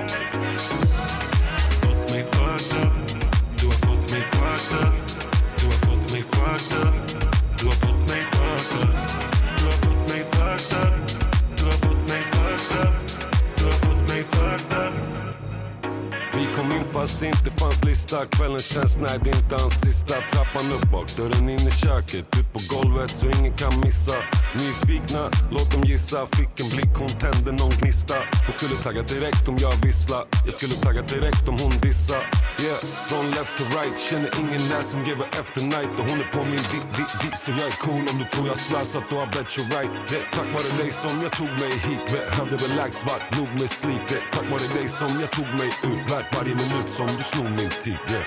Fast 17.07 17.21
det 17.21 17.27
inte 17.27 17.51
fanns 17.51 17.85
lista. 17.85 18.27
Kvällen 18.27 18.59
känns 18.59 18.99
nej, 18.99 19.21
det 19.25 19.31
är 19.31 19.37
inte 19.37 19.57
hans 19.63 19.81
sista. 19.81 20.15
Trappan 20.33 20.67
upp 20.77 20.91
bak, 20.93 21.17
dörren 21.17 21.49
in 21.49 21.69
i 21.69 21.71
köket. 21.71 22.25
Ut 22.39 22.49
på 22.55 22.61
golvet 22.75 23.11
så 23.11 23.27
ingen 23.27 23.55
kan 23.63 23.81
missa. 23.81 24.17
Nyfikna, 24.55 25.23
låt 25.51 25.71
dem 25.73 25.83
gissa. 25.85 26.27
Fick 26.37 26.61
en 26.63 26.69
blick, 26.75 26.93
hon 27.03 27.13
tände 27.25 27.51
någon 27.53 27.75
gnista. 27.81 28.17
Hon 28.47 28.55
skulle 28.59 28.77
tagga 28.87 29.03
direkt 29.03 29.49
om 29.49 29.57
jag 29.65 29.73
vissla 29.87 30.19
Jag 30.47 30.55
skulle 30.55 30.75
tagga 30.87 31.03
direkt 31.03 31.49
om 31.49 31.57
hon 31.63 31.73
dissa 31.87 32.19
Yeah, 32.65 32.81
från 33.09 33.25
left 33.37 33.55
to 33.59 33.65
right. 33.77 33.97
Känner 34.09 34.31
ingen 34.43 34.63
där 34.73 34.85
som 34.93 34.99
ger 35.07 35.19
efter 35.41 35.61
night. 35.75 35.93
Och 35.99 36.05
hon 36.11 36.19
är 36.25 36.29
på 36.37 36.43
min 36.53 36.65
dick-dick-dick 36.73 37.35
Så 37.43 37.51
jag 37.59 37.67
är 37.73 37.77
cool 37.87 38.05
om 38.11 38.17
du 38.21 38.27
tror 38.33 38.47
jag 38.53 38.59
slösat 38.69 39.05
Då 39.11 39.17
I 39.25 39.27
bet 39.35 39.49
you 39.57 39.65
right. 39.75 39.93
Det 40.09 40.17
är 40.23 40.27
tack 40.37 40.49
vare 40.55 40.71
dig 40.81 40.91
som 41.03 41.15
jag 41.25 41.33
tog 41.41 41.53
mig 41.63 41.73
hit. 41.87 42.03
Behövde 42.13 42.57
relax, 42.67 42.93
väl 43.09 43.23
nog 43.39 43.51
med 43.61 43.71
slitet 43.81 44.25
tack 44.35 44.47
vare 44.53 44.67
dig 44.79 44.87
som 45.01 45.11
jag 45.23 45.31
tog 45.37 45.49
mig 45.61 45.71
ut. 45.91 46.03
Värt 46.13 46.29
varje 46.37 46.55
minut 46.63 46.89
som 46.97 47.07
du 47.07 47.23
snor 47.23 47.45
min 47.45 47.71
tid 47.71 47.99
yeah. 48.11 48.25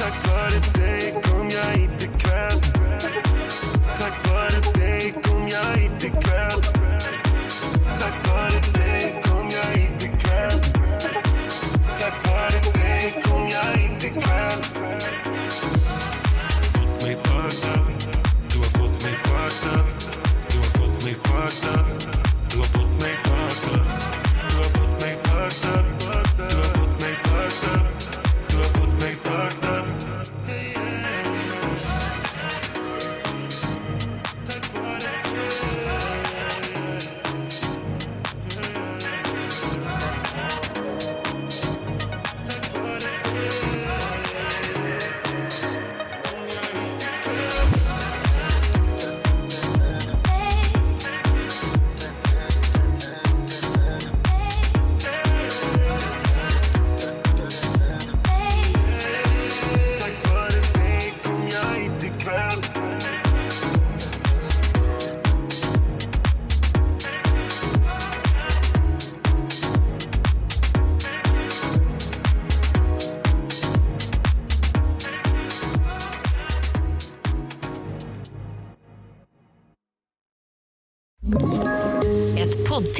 Tack 0.00 0.28
vare 0.28 0.60
dig 0.74 1.14
kom 1.22 1.48
jag 1.50 1.78
hit 1.78 2.02
ikväll 2.02 2.60
Tack 3.98 4.28
vare 4.28 4.60
dig 4.74 5.14
kom 5.22 5.48
jag 5.48 5.80
hit 5.80 6.04
ikväll 6.04 6.77